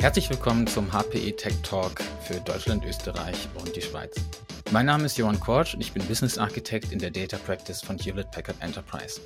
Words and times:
Herzlich 0.00 0.30
willkommen 0.30 0.64
zum 0.68 0.92
HPE 0.92 1.34
Tech 1.34 1.60
Talk 1.64 2.00
für 2.22 2.40
Deutschland, 2.42 2.84
Österreich 2.84 3.48
und 3.56 3.74
die 3.74 3.82
Schweiz. 3.82 4.14
Mein 4.70 4.86
Name 4.86 5.04
ist 5.06 5.18
Johann 5.18 5.40
Kortsch 5.40 5.74
und 5.74 5.80
ich 5.80 5.92
bin 5.92 6.06
Business 6.06 6.38
Architect 6.38 6.92
in 6.92 7.00
der 7.00 7.10
Data 7.10 7.36
Practice 7.36 7.82
von 7.82 7.98
Hewlett 7.98 8.30
Packard 8.30 8.62
Enterprise. 8.62 9.20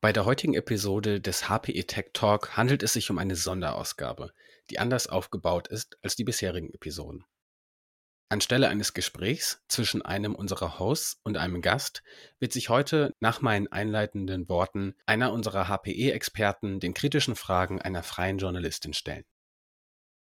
Bei 0.00 0.12
der 0.12 0.24
heutigen 0.24 0.54
Episode 0.54 1.20
des 1.20 1.48
HPE 1.48 1.86
Tech 1.86 2.06
Talk 2.14 2.56
handelt 2.56 2.82
es 2.82 2.94
sich 2.94 3.08
um 3.10 3.18
eine 3.18 3.36
Sonderausgabe, 3.36 4.32
die 4.70 4.80
anders 4.80 5.06
aufgebaut 5.06 5.68
ist 5.68 5.96
als 6.02 6.16
die 6.16 6.24
bisherigen 6.24 6.74
Episoden. 6.74 7.24
Anstelle 8.28 8.68
eines 8.68 8.94
Gesprächs 8.94 9.62
zwischen 9.68 10.02
einem 10.02 10.34
unserer 10.34 10.78
Hosts 10.78 11.20
und 11.22 11.36
einem 11.36 11.60
Gast 11.60 12.02
wird 12.38 12.52
sich 12.52 12.70
heute 12.70 13.12
nach 13.20 13.42
meinen 13.42 13.68
einleitenden 13.70 14.48
Worten 14.48 14.94
einer 15.06 15.32
unserer 15.32 15.68
HPE-Experten 15.68 16.80
den 16.80 16.94
kritischen 16.94 17.36
Fragen 17.36 17.80
einer 17.80 18.02
freien 18.02 18.38
Journalistin 18.38 18.94
stellen. 18.94 19.24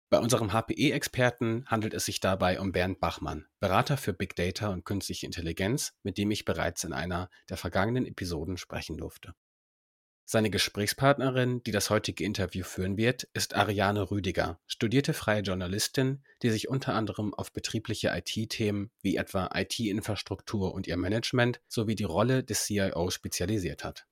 Bei 0.09 0.19
unserem 0.19 0.53
HPE-Experten 0.53 1.67
handelt 1.67 1.93
es 1.93 2.05
sich 2.05 2.21
dabei 2.21 2.61
um 2.61 2.71
Bernd 2.71 3.01
Bachmann, 3.01 3.47
Berater 3.59 3.97
für 3.97 4.13
Big 4.13 4.37
Data 4.37 4.69
und 4.69 4.85
künstliche 4.85 5.27
Intelligenz, 5.27 5.95
mit 6.05 6.17
dem 6.17 6.31
ich 6.31 6.45
bereits 6.45 6.85
in 6.85 6.93
einer 6.93 7.29
der 7.49 7.57
vergangenen 7.57 8.07
Episoden 8.07 8.57
sprechen 8.57 8.99
durfte. 8.99 9.35
Seine 10.29 10.51
Gesprächspartnerin, 10.51 11.63
die 11.63 11.71
das 11.71 11.89
heutige 11.89 12.25
Interview 12.25 12.65
führen 12.65 12.97
wird, 12.97 13.29
ist 13.33 13.55
Ariane 13.55 14.11
Rüdiger, 14.11 14.59
studierte 14.67 15.15
freie 15.15 15.43
Journalistin, 15.43 16.25
die 16.43 16.51
sich 16.51 16.69
unter 16.69 16.95
anderem 16.95 17.33
auf 17.33 17.53
betriebliche 17.53 18.09
IT-Themen 18.09 18.91
wie 19.03 19.15
etwa 19.15 19.49
IT-Infrastruktur 19.55 20.75
und 20.75 20.89
ihr 20.89 20.97
Management 20.97 21.61
sowie 21.69 21.95
die 21.95 22.03
Rolle 22.03 22.43
des 22.43 22.65
CIO 22.65 23.13
spezialisiert 23.13 23.85
hat. 23.85 24.09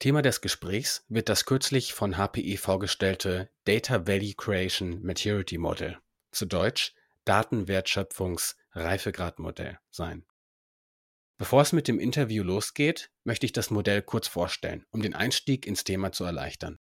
Thema 0.00 0.20
des 0.20 0.40
Gesprächs 0.40 1.04
wird 1.08 1.28
das 1.28 1.44
kürzlich 1.44 1.92
von 1.92 2.16
HPE 2.16 2.56
vorgestellte 2.56 3.50
Data 3.62 4.08
Value 4.08 4.34
Creation 4.34 5.00
Maturity 5.04 5.58
Model, 5.58 5.96
zu 6.32 6.44
Deutsch 6.44 6.92
Datenwertschöpfungs-Reifegradmodell 7.24 9.78
sein. 9.90 10.24
Bevor 11.38 11.62
es 11.62 11.72
mit 11.72 11.88
dem 11.88 11.98
Interview 11.98 12.44
losgeht, 12.44 13.10
möchte 13.24 13.46
ich 13.46 13.52
das 13.52 13.70
Modell 13.70 14.02
kurz 14.02 14.28
vorstellen, 14.28 14.84
um 14.90 15.00
den 15.02 15.14
Einstieg 15.14 15.66
ins 15.66 15.84
Thema 15.84 16.12
zu 16.12 16.24
erleichtern. 16.24 16.78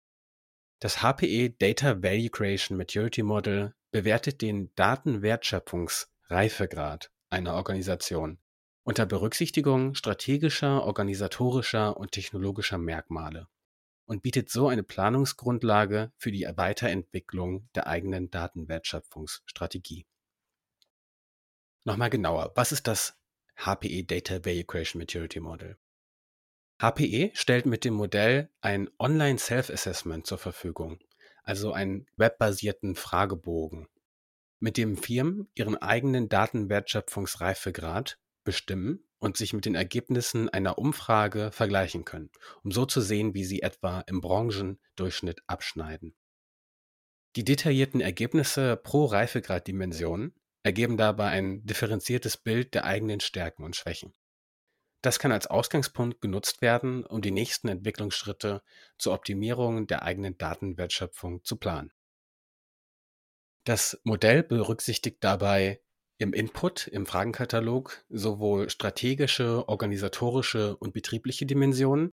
Das 0.81 1.03
HPE 1.03 1.51
Data 1.51 2.03
Value 2.03 2.31
Creation 2.31 2.77
Maturity 2.77 3.23
Model 3.23 3.75
bewertet 3.91 4.43
den 4.43 4.75
Datenwertschöpfungsreifegrad 4.75 7.11
einer 7.31 7.55
Organisation 7.55 8.39
unter 8.85 9.07
Berücksichtigung 9.07 9.95
strategischer, 9.95 10.85
organisatorischer 10.85 11.97
und 11.97 12.13
technologischer 12.13 12.79
Merkmale 12.79 13.49
und 14.07 14.23
bietet 14.23 14.51
so 14.51 14.69
eine 14.69 14.83
Planungsgrundlage 14.83 16.13
für 16.17 16.31
die 16.31 16.47
Weiterentwicklung 16.55 17.69
der 17.75 17.87
eigenen 17.87 18.31
Datenwertschöpfungsstrategie. 18.31 20.07
Nochmal 21.85 22.11
genauer, 22.11 22.53
was 22.55 22.73
ist 22.73 22.87
das 22.87 23.19
HPE 23.57 24.05
Data 24.07 24.45
Value 24.45 24.65
Creation 24.65 25.01
Maturity 25.01 25.41
Model. 25.41 25.77
HPE 26.81 27.31
stellt 27.35 27.67
mit 27.67 27.85
dem 27.85 27.95
Modell 27.95 28.51
ein 28.61 28.91
Online 28.99 29.39
Self-Assessment 29.39 30.27
zur 30.27 30.39
Verfügung, 30.39 30.99
also 31.45 31.73
einen 31.73 32.07
webbasierten 32.17 32.95
Fragebogen, 32.95 33.89
mit 34.59 34.77
dem 34.77 34.97
Firmen 34.97 35.49
ihren 35.55 35.77
eigenen 35.77 36.29
Datenwertschöpfungsreifegrad 36.29 38.19
bestimmen 38.45 39.05
und 39.19 39.37
sich 39.37 39.53
mit 39.53 39.65
den 39.65 39.75
Ergebnissen 39.75 40.49
einer 40.49 40.79
Umfrage 40.79 41.51
vergleichen 41.53 42.05
können, 42.05 42.31
um 42.63 42.73
so 42.73 42.85
zu 42.85 43.01
sehen, 43.01 43.35
wie 43.35 43.45
sie 43.45 43.63
etwa 43.63 44.01
im 44.01 44.21
Branchendurchschnitt 44.21 45.43
abschneiden. 45.47 46.15
Die 47.37 47.45
detaillierten 47.45 48.01
Ergebnisse 48.01 48.77
pro 48.77 49.07
Reifegraddimension 49.07 50.35
ergeben 50.65 50.97
dabei 50.97 51.29
ein 51.29 51.65
differenziertes 51.65 52.37
Bild 52.37 52.75
der 52.75 52.85
eigenen 52.85 53.21
Stärken 53.21 53.63
und 53.63 53.77
Schwächen. 53.77 54.15
Das 55.03 55.19
kann 55.19 55.33
als 55.33 55.47
Ausgangspunkt 55.47 56.23
genutzt 56.23 56.63
werden, 56.63 57.05
um 57.05 57.21
die 57.21 57.31
nächsten 57.31 57.69
Entwicklungsschritte 57.69 58.63
zur 58.99 59.13
Optimierung 59.13 59.87
der 59.87 60.03
eigenen 60.03 60.39
Datenwertschöpfung 60.39 61.45
zu 61.45 61.57
planen. 61.57 61.93
Das 63.65 64.01
Modell 64.05 64.43
berücksichtigt 64.43 65.19
dabei 65.21 65.83
im 66.17 66.33
Input, 66.33 66.87
im 66.87 67.05
Fragenkatalog 67.07 68.05
sowohl 68.09 68.71
strategische, 68.71 69.69
organisatorische 69.69 70.77
und 70.77 70.95
betriebliche 70.95 71.45
Dimensionen, 71.45 72.11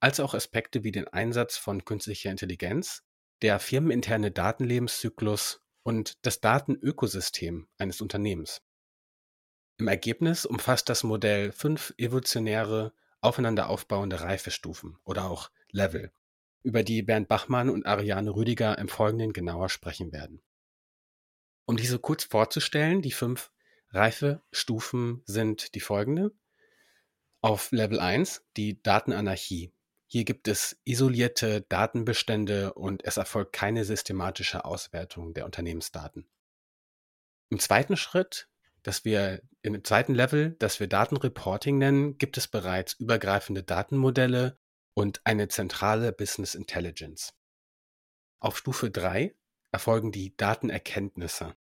als 0.00 0.20
auch 0.20 0.34
Aspekte 0.34 0.84
wie 0.84 0.92
den 0.92 1.08
Einsatz 1.08 1.56
von 1.56 1.84
künstlicher 1.84 2.30
Intelligenz, 2.30 3.04
der 3.40 3.58
firmeninterne 3.58 4.30
Datenlebenszyklus 4.32 5.62
und 5.88 6.18
das 6.26 6.42
Datenökosystem 6.42 7.66
eines 7.78 8.02
Unternehmens. 8.02 8.60
Im 9.78 9.88
Ergebnis 9.88 10.44
umfasst 10.44 10.90
das 10.90 11.02
Modell 11.02 11.50
fünf 11.50 11.94
evolutionäre, 11.96 12.92
aufeinander 13.22 13.70
aufbauende 13.70 14.20
Reifestufen 14.20 14.98
oder 15.04 15.30
auch 15.30 15.50
Level, 15.70 16.12
über 16.62 16.82
die 16.82 17.02
Bernd 17.02 17.26
Bachmann 17.26 17.70
und 17.70 17.86
Ariane 17.86 18.34
Rüdiger 18.34 18.76
im 18.76 18.88
Folgenden 18.88 19.32
genauer 19.32 19.70
sprechen 19.70 20.12
werden. 20.12 20.42
Um 21.64 21.78
diese 21.78 21.98
kurz 21.98 22.24
vorzustellen, 22.24 23.00
die 23.00 23.12
fünf 23.12 23.50
Reifestufen 23.88 25.22
sind 25.24 25.74
die 25.74 25.80
folgende. 25.80 26.32
Auf 27.40 27.72
Level 27.72 27.98
1 27.98 28.44
die 28.58 28.82
Datenanarchie. 28.82 29.72
Hier 30.10 30.24
gibt 30.24 30.48
es 30.48 30.80
isolierte 30.84 31.60
Datenbestände 31.68 32.72
und 32.72 33.04
es 33.04 33.18
erfolgt 33.18 33.52
keine 33.52 33.84
systematische 33.84 34.64
Auswertung 34.64 35.34
der 35.34 35.44
Unternehmensdaten. 35.44 36.26
Im 37.50 37.58
zweiten 37.58 37.96
Schritt, 37.98 38.48
dass 38.82 39.04
wir 39.04 39.42
im 39.60 39.84
zweiten 39.84 40.14
Level, 40.14 40.56
das 40.60 40.80
wir 40.80 40.86
Datenreporting 40.86 41.76
nennen, 41.76 42.16
gibt 42.16 42.38
es 42.38 42.48
bereits 42.48 42.94
übergreifende 42.94 43.62
Datenmodelle 43.62 44.58
und 44.94 45.20
eine 45.24 45.48
zentrale 45.48 46.10
Business 46.12 46.54
Intelligence. 46.54 47.34
Auf 48.40 48.56
Stufe 48.56 48.90
3 48.90 49.34
erfolgen 49.72 50.10
die 50.10 50.34
Datenerkenntnisse. 50.36 51.54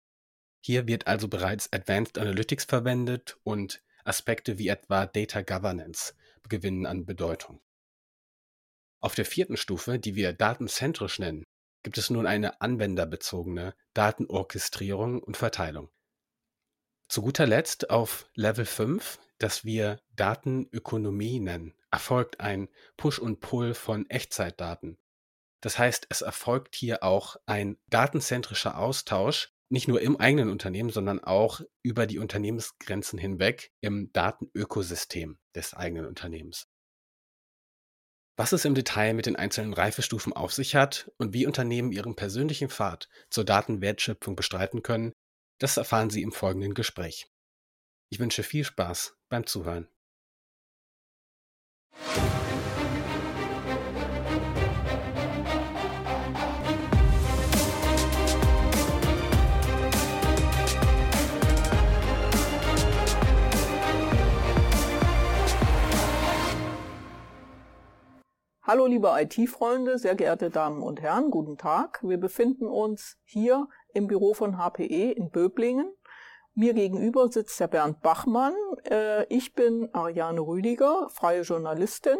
Hier 0.61 0.87
wird 0.87 1.09
also 1.09 1.27
bereits 1.27 1.73
Advanced 1.73 2.17
Analytics 2.17 2.65
verwendet 2.65 3.39
und 3.43 3.83
Aspekte 4.05 4.59
wie 4.59 4.69
etwa 4.69 5.07
Data 5.07 5.43
Governance 5.43 6.15
gewinnen 6.49 6.87
an 6.87 7.07
Bedeutung. 7.07 7.61
Auf 9.06 9.15
der 9.15 9.25
vierten 9.25 9.56
Stufe, 9.56 10.00
die 10.00 10.17
wir 10.17 10.33
datenzentrisch 10.33 11.21
nennen, 11.21 11.44
gibt 11.84 11.97
es 11.97 12.11
nun 12.11 12.27
eine 12.27 12.61
anwenderbezogene 12.61 13.72
Datenorchestrierung 13.94 15.22
und 15.22 15.37
Verteilung. 15.37 15.91
Zu 17.09 17.22
guter 17.22 17.47
Letzt 17.47 17.91
auf 17.91 18.28
Level 18.34 18.65
5, 18.65 19.21
das 19.39 19.65
wir 19.65 20.00
Datenökonomie 20.16 21.39
nennen, 21.39 21.72
erfolgt 21.93 22.41
ein 22.41 22.69
Push 22.97 23.21
und 23.21 23.39
Pull 23.39 23.75
von 23.75 24.11
Echtzeitdaten. 24.11 24.99
Das 25.61 25.78
heißt, 25.78 26.09
es 26.11 26.22
erfolgt 26.22 26.75
hier 26.75 27.05
auch 27.05 27.37
ein 27.47 27.78
datenzentrischer 27.89 28.77
Austausch, 28.77 29.53
nicht 29.69 29.87
nur 29.87 30.00
im 30.00 30.16
eigenen 30.16 30.50
Unternehmen, 30.50 30.91
sondern 30.91 31.22
auch 31.22 31.61
über 31.84 32.09
die 32.09 32.19
Unternehmensgrenzen 32.19 33.21
hinweg 33.21 33.71
im 33.81 34.12
Datenökosystem 34.12 35.39
des 35.55 35.75
eigenen 35.75 36.06
Unternehmens. 36.06 36.66
Was 38.39 38.53
es 38.53 38.67
im 38.67 38.75
Detail 38.75 39.15
mit 39.15 39.25
den 39.25 39.37
einzelnen 39.37 39.73
Reifestufen 39.73 40.35
auf 40.35 40.53
sich 40.53 40.75
hat 40.75 41.11
und 41.17 41.33
wie 41.33 41.47
Unternehmen 41.47 41.91
ihren 41.91 42.17
persönlichen 42.17 42.69
Pfad 42.69 43.09
zur 43.31 43.45
Datenwertschöpfung 43.45 44.37
bestreiten 44.37 44.83
können, 44.83 45.13
das 45.59 45.79
erfahren 45.79 46.11
Sie 46.11 46.21
im 46.23 46.33
folgenden 46.33 46.75
Gespräch. 46.75 47.31
Ich 48.11 48.19
wünsche 48.19 48.43
viel 48.43 48.65
Spaß 48.65 49.17
beim 49.31 49.47
Zuhören. 49.47 49.89
Hallo 68.68 68.86
liebe 68.86 69.13
IT-Freunde, 69.16 69.97
sehr 69.97 70.16
geehrte 70.16 70.51
Damen 70.51 70.83
und 70.83 71.01
Herren, 71.01 71.30
guten 71.30 71.57
Tag. 71.57 72.01
Wir 72.03 72.18
befinden 72.18 72.66
uns 72.66 73.16
hier 73.22 73.68
im 73.95 74.09
Büro 74.09 74.34
von 74.34 74.59
HPE 74.59 75.13
in 75.13 75.30
Böblingen. 75.30 75.95
Mir 76.57 76.74
gegenüber 76.74 77.30
sitzt 77.30 77.60
der 77.60 77.68
Bernd 77.68 78.01
Bachmann. 78.01 78.54
Äh, 78.91 79.22
ich 79.33 79.54
bin 79.54 79.89
Ariane 79.95 80.41
Rüdiger, 80.41 81.09
freie 81.10 81.42
Journalistin. 81.42 82.18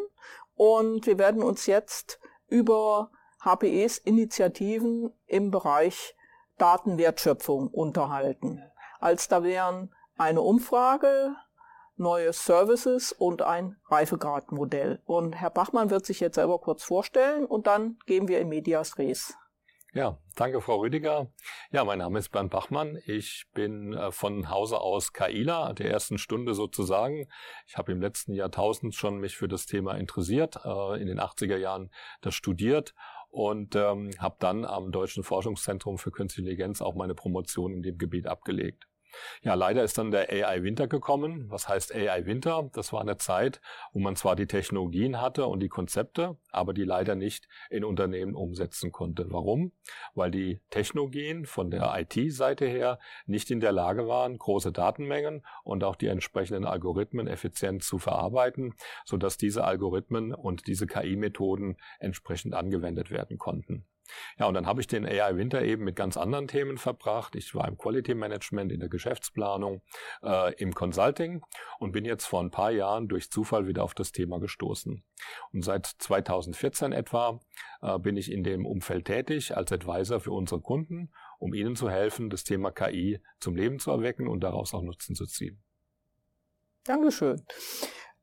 Und 0.55 1.09
wir 1.09 1.19
werden 1.19 1.43
uns 1.43 1.67
jetzt 1.67 2.21
über 2.47 3.11
HPEs 3.43 3.99
Initiativen 3.99 5.13
im 5.27 5.51
Bereich 5.51 6.15
Datenwertschöpfung 6.59 7.67
unterhalten. 7.67 8.63
Als 9.01 9.27
da 9.27 9.43
wären 9.43 9.93
eine 10.17 10.43
Umfrage 10.43 11.35
neue 11.97 12.33
Services 12.33 13.13
und 13.13 13.43
ein 13.43 13.77
Reifegradmodell. 13.89 15.01
Und 15.05 15.35
Herr 15.35 15.51
Bachmann 15.51 15.91
wird 15.91 16.07
sich 16.07 16.21
jetzt 16.21 16.37
selber 16.37 16.59
kurz 16.59 16.83
vorstellen 16.83 17.45
und 17.45 17.67
dann 17.67 17.99
gehen 18.07 18.29
wir 18.29 18.41
in 18.41 18.49
Medias 18.49 18.99
Res. 18.99 19.35
Ja, 19.97 20.19
danke, 20.35 20.61
Frau 20.61 20.81
Rüdiger. 20.81 21.33
Ja, 21.71 21.83
mein 21.83 22.01
Name 22.01 22.19
ist 22.19 22.29
Bernd 22.29 22.51
Bachmann. 22.51 22.99
Ich 23.07 23.47
bin 23.55 23.95
äh, 23.95 24.13
von 24.13 24.51
Hause 24.51 24.79
aus 24.79 25.15
KIler, 25.15 25.73
der 25.73 25.91
ersten 25.91 26.19
Stunde 26.19 26.53
sozusagen. 26.53 27.29
Ich 27.67 27.79
habe 27.79 27.93
im 27.93 28.03
letzten 28.03 28.35
Jahrtausend 28.35 28.95
schon 28.95 29.17
mich 29.17 29.39
für 29.39 29.49
das 29.49 29.65
Thema 29.65 29.95
interessiert, 29.95 30.61
äh, 30.67 31.01
in 31.01 31.07
den 31.07 31.19
80er 31.19 31.57
Jahren 31.57 31.91
das 32.21 32.35
studiert 32.35 32.93
und 33.31 33.75
ähm, 33.75 34.11
habe 34.19 34.37
dann 34.39 34.67
am 34.67 34.93
Deutschen 34.93 35.23
Forschungszentrum 35.23 35.97
für 35.97 36.11
Künstliche 36.11 36.51
Intelligenz 36.51 36.83
auch 36.83 36.95
meine 36.95 37.15
Promotion 37.15 37.73
in 37.73 37.83
dem 37.83 37.97
Gebiet 37.97 38.27
abgelegt. 38.27 38.87
Ja, 39.43 39.55
leider 39.55 39.83
ist 39.85 39.99
dann 39.99 40.11
der 40.11 40.31
AI-Winter 40.31 40.89
gekommen. 40.89 41.51
Was 41.51 41.69
heißt 41.69 41.95
AI-Winter? 41.95 42.71
Das 42.73 42.93
war 42.93 43.01
eine 43.01 43.17
Zeit, 43.17 43.61
wo 43.93 44.01
man 44.01 44.17
zwar 44.17 44.37
die 44.37 44.47
Technologien 44.47 45.21
hatte 45.21 45.47
und 45.47 45.61
die 45.61 45.69
Konzepte, 45.69 46.37
aber 46.51 46.75
die 46.75 46.85
leider 46.85 47.15
nicht 47.15 47.49
in 47.71 47.85
Unternehmen 47.85 48.35
umsetzen 48.35 48.93
konnte. 48.93 49.27
Warum? 49.31 49.73
Weil 50.15 50.31
die 50.31 50.61
Technologien 50.71 51.47
von 51.47 51.71
der 51.71 51.95
IT-Seite 51.97 52.67
her 52.67 52.99
nicht 53.27 53.51
in 53.51 53.61
der 53.61 53.73
Lage 53.73 54.09
waren, 54.09 54.39
große 54.39 54.73
Datenmengen 54.73 55.45
und 55.65 55.85
auch 55.85 55.97
die 55.97 56.09
entsprechenden 56.09 56.65
Algorithmen 56.65 57.27
effizient 57.27 57.83
zu 57.83 57.99
verarbeiten, 57.99 58.75
sodass 59.05 59.37
diese 59.37 59.65
Algorithmen 59.65 60.35
und 60.35 60.67
diese 60.67 60.87
KI-Methoden 60.87 61.77
entsprechend 61.99 62.55
angewendet 62.55 63.11
werden 63.11 63.39
konnten. 63.39 63.87
Ja, 64.39 64.47
und 64.47 64.55
dann 64.55 64.67
habe 64.67 64.81
ich 64.81 64.87
den 64.87 65.07
AI 65.07 65.37
Winter 65.37 65.63
eben 65.63 65.85
mit 65.85 65.97
ganz 65.97 66.17
anderen 66.17 66.49
Themen 66.49 66.79
verbracht. 66.79 67.35
Ich 67.37 67.55
war 67.55 67.67
im 67.69 67.77
Quality 67.77 68.15
Management, 68.15 68.73
in 68.73 68.81
der 68.81 68.89
Geschäftsplanung, 68.89 69.83
äh, 70.23 70.55
im 70.55 70.75
Consulting 70.75 71.43
und 71.79 71.93
bin 71.93 72.05
jetzt 72.05 72.27
vor 72.27 72.41
ein 72.41 72.51
paar 72.51 72.71
Jahren 72.71 73.09
durch 73.09 73.31
Zufall 73.31 73.67
wieder 73.67 73.85
auf 73.85 73.95
das 73.95 74.13
Thema 74.13 74.39
gestoßen. 74.41 75.05
Und 75.53 75.63
seit 75.63 75.87
2014 75.87 76.93
etwa 76.93 77.41
äh, 77.83 77.99
bin 77.99 78.17
ich 78.17 78.31
in 78.31 78.45
dem 78.45 78.67
Umfeld 78.67 79.07
tätig 79.07 79.57
als 79.57 79.73
Advisor 79.73 80.21
für 80.21 80.33
unsere 80.33 80.61
Kunden, 80.61 81.13
um 81.39 81.55
ihnen 81.55 81.77
zu 81.77 81.91
helfen, 81.91 82.31
das 82.31 82.45
Thema 82.45 82.71
KI 82.71 83.21
zum 83.41 83.57
Leben 83.57 83.79
zu 83.79 83.91
erwecken 83.91 84.29
und 84.29 84.41
daraus 84.41 84.75
auch 84.75 84.83
Nutzen 84.83 85.15
zu 85.15 85.27
ziehen. 85.27 85.63
Dankeschön. 86.85 87.43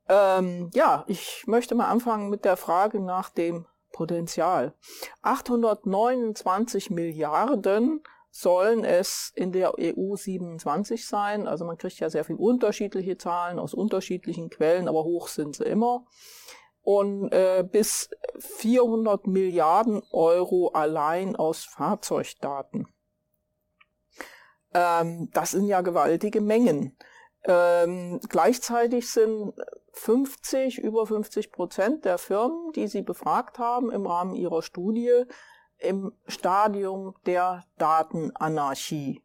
Ähm, 0.07 0.69
ja, 0.74 1.06
ich 1.07 1.44
möchte 1.47 1.75
mal 1.75 1.88
anfangen 1.88 2.29
mit 2.29 2.45
der 2.45 2.57
Frage 2.57 3.00
nach 3.00 3.29
dem 3.29 3.65
Potenzial. 3.93 4.73
829 5.21 6.89
Milliarden 6.89 8.03
sollen 8.29 8.83
es 8.83 9.31
in 9.35 9.53
der 9.53 9.75
EU 9.79 10.15
27 10.15 11.07
sein. 11.07 11.47
Also 11.47 11.63
man 11.63 11.77
kriegt 11.77 11.99
ja 11.99 12.09
sehr 12.09 12.25
viel 12.25 12.35
unterschiedliche 12.35 13.17
Zahlen 13.17 13.59
aus 13.59 13.73
unterschiedlichen 13.73 14.49
Quellen, 14.49 14.89
aber 14.89 15.03
hoch 15.05 15.29
sind 15.29 15.55
sie 15.55 15.63
immer. 15.63 16.05
Und 16.81 17.31
äh, 17.31 17.63
bis 17.63 18.09
400 18.39 19.27
Milliarden 19.27 20.01
Euro 20.11 20.69
allein 20.69 21.37
aus 21.37 21.63
Fahrzeugdaten. 21.63 22.87
Ähm, 24.73 25.29
das 25.31 25.51
sind 25.51 25.67
ja 25.67 25.81
gewaltige 25.81 26.41
Mengen. 26.41 26.97
Ähm, 27.45 28.19
gleichzeitig 28.27 29.11
sind 29.11 29.53
50, 29.93 30.79
über 30.79 31.05
50 31.05 31.51
Prozent 31.51 32.05
der 32.05 32.17
Firmen, 32.17 32.71
die 32.73 32.87
sie 32.87 33.03
befragt 33.03 33.59
haben 33.59 33.91
im 33.91 34.05
Rahmen 34.05 34.35
ihrer 34.35 34.61
Studie, 34.61 35.23
im 35.77 36.13
Stadium 36.27 37.15
der 37.25 37.63
Datenanarchie. 37.77 39.21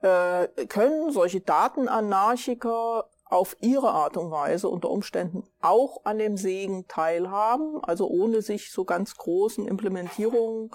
Äh, 0.00 0.48
können 0.68 1.10
solche 1.10 1.40
Datenanarchiker 1.40 3.08
auf 3.24 3.56
ihre 3.60 3.90
Art 3.90 4.16
und 4.16 4.30
Weise 4.30 4.68
unter 4.68 4.90
Umständen 4.90 5.42
auch 5.60 6.04
an 6.04 6.18
dem 6.18 6.36
Segen 6.36 6.86
teilhaben, 6.86 7.82
also 7.82 8.06
ohne 8.08 8.42
sich 8.42 8.70
so 8.70 8.84
ganz 8.84 9.16
großen 9.16 9.66
Implementierungen 9.66 10.70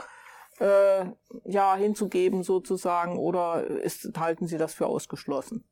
äh, 0.59 1.05
ja 1.45 1.75
hinzugeben 1.75 2.43
sozusagen, 2.43 3.17
oder 3.17 3.63
ist, 3.65 4.09
halten 4.17 4.47
Sie 4.47 4.57
das 4.57 4.73
für 4.73 4.87
ausgeschlossen? 4.87 5.70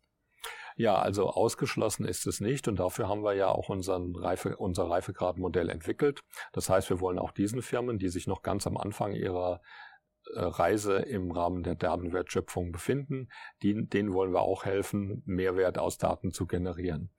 Ja, 0.79 0.95
also 0.95 1.29
ausgeschlossen 1.29 2.05
ist 2.05 2.25
es 2.25 2.39
nicht 2.39 2.69
und 2.69 2.79
dafür 2.79 3.09
haben 3.09 3.21
wir 3.21 3.33
ja 3.33 3.49
auch 3.49 3.67
unseren 3.67 4.15
Reife, 4.15 4.55
unser 4.55 4.89
Reifegradmodell 4.89 5.67
entwickelt. 5.69 6.23
Das 6.53 6.69
heißt, 6.69 6.89
wir 6.89 7.01
wollen 7.01 7.19
auch 7.19 7.31
diesen 7.31 7.61
Firmen, 7.61 7.99
die 7.99 8.07
sich 8.07 8.27
noch 8.27 8.43
ganz 8.43 8.65
am 8.65 8.77
Anfang 8.77 9.11
ihrer 9.11 9.59
äh, 10.33 10.39
Reise 10.39 10.95
im 10.99 11.31
Rahmen 11.31 11.63
der 11.63 11.75
Datenwertschöpfung 11.75 12.71
befinden, 12.71 13.27
die, 13.61 13.89
denen 13.89 14.13
wollen 14.13 14.31
wir 14.31 14.39
auch 14.39 14.63
helfen, 14.63 15.21
Mehrwert 15.25 15.77
aus 15.77 15.97
Daten 15.97 16.31
zu 16.31 16.47
generieren. 16.47 17.09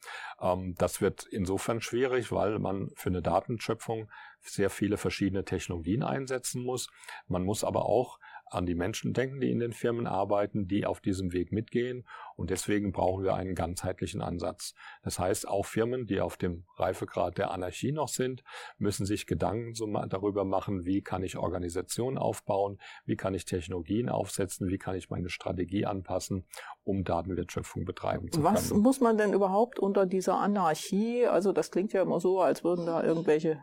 Ähm, 0.41 0.75
das 0.79 1.03
wird 1.03 1.27
insofern 1.31 1.83
schwierig, 1.83 2.33
weil 2.33 2.59
man 2.61 2.89
für 2.95 3.11
eine 3.11 3.21
Datenschöpfung 3.21 4.11
sehr 4.41 4.71
viele 4.71 4.97
verschiedene 4.97 5.45
Technologien 5.45 6.03
einsetzen 6.03 6.65
muss. 6.65 6.89
Man 7.29 7.45
muss 7.45 7.62
aber 7.62 7.85
auch 7.85 8.19
an 8.50 8.67
die 8.67 8.75
Menschen 8.75 9.12
denken, 9.12 9.41
die 9.41 9.50
in 9.50 9.61
den 9.61 9.73
Firmen 9.73 10.06
arbeiten, 10.06 10.67
die 10.67 10.85
auf 10.85 11.00
diesem 11.00 11.32
Weg 11.32 11.52
mitgehen. 11.52 12.06
Und 12.37 12.50
deswegen 12.50 12.93
brauchen 12.93 13.25
wir 13.25 13.35
einen 13.35 13.55
ganzheitlichen 13.55 14.20
Ansatz. 14.20 14.75
Das 15.02 15.19
heißt, 15.19 15.49
auch 15.49 15.64
Firmen, 15.64 16.06
die 16.06 16.20
auf 16.20 16.37
dem 16.37 16.64
Reifegrad 16.76 17.38
der 17.38 17.52
Anarchie 17.52 17.93
noch 17.93 18.08
sind, 18.08 18.43
müssen 18.79 19.06
sich 19.06 19.26
Gedanken 19.26 19.75
darüber 20.08 20.44
machen, 20.44 20.85
wie 20.85 21.02
kann 21.02 21.23
ich 21.23 21.37
Organisationen 21.37 22.19
aufbauen, 22.19 22.79
wie 23.05 23.17
kann 23.17 23.35
ich 23.35 23.44
Technologien 23.44 24.08
aufsetzen, 24.08 24.69
wie 24.69 24.79
kann 24.79 24.97
ich 24.97 25.11
meine 25.11 25.31
Strategie 25.31 25.87
anpassen, 25.87 26.44
um 26.82 27.05
Datenwertschöpfung 27.05 27.85
betreiben 27.85 28.31
zu 28.31 28.41
können. 28.41 28.55
Was 28.55 28.73
muss 28.73 29.00
man 29.00 29.17
denn 29.17 29.32
überhaupt 29.32 29.79
unter 29.79 30.06
dieser 30.06 30.38
Anarchie, 30.38 31.26
also 31.26 31.52
das 31.52 31.70
klingt 31.70 31.93
ja 31.93 32.02
immer 32.02 32.20
so, 32.20 32.41
als 32.41 32.64
würden 32.64 32.87
da 32.87 33.02
irgendwelche 33.02 33.62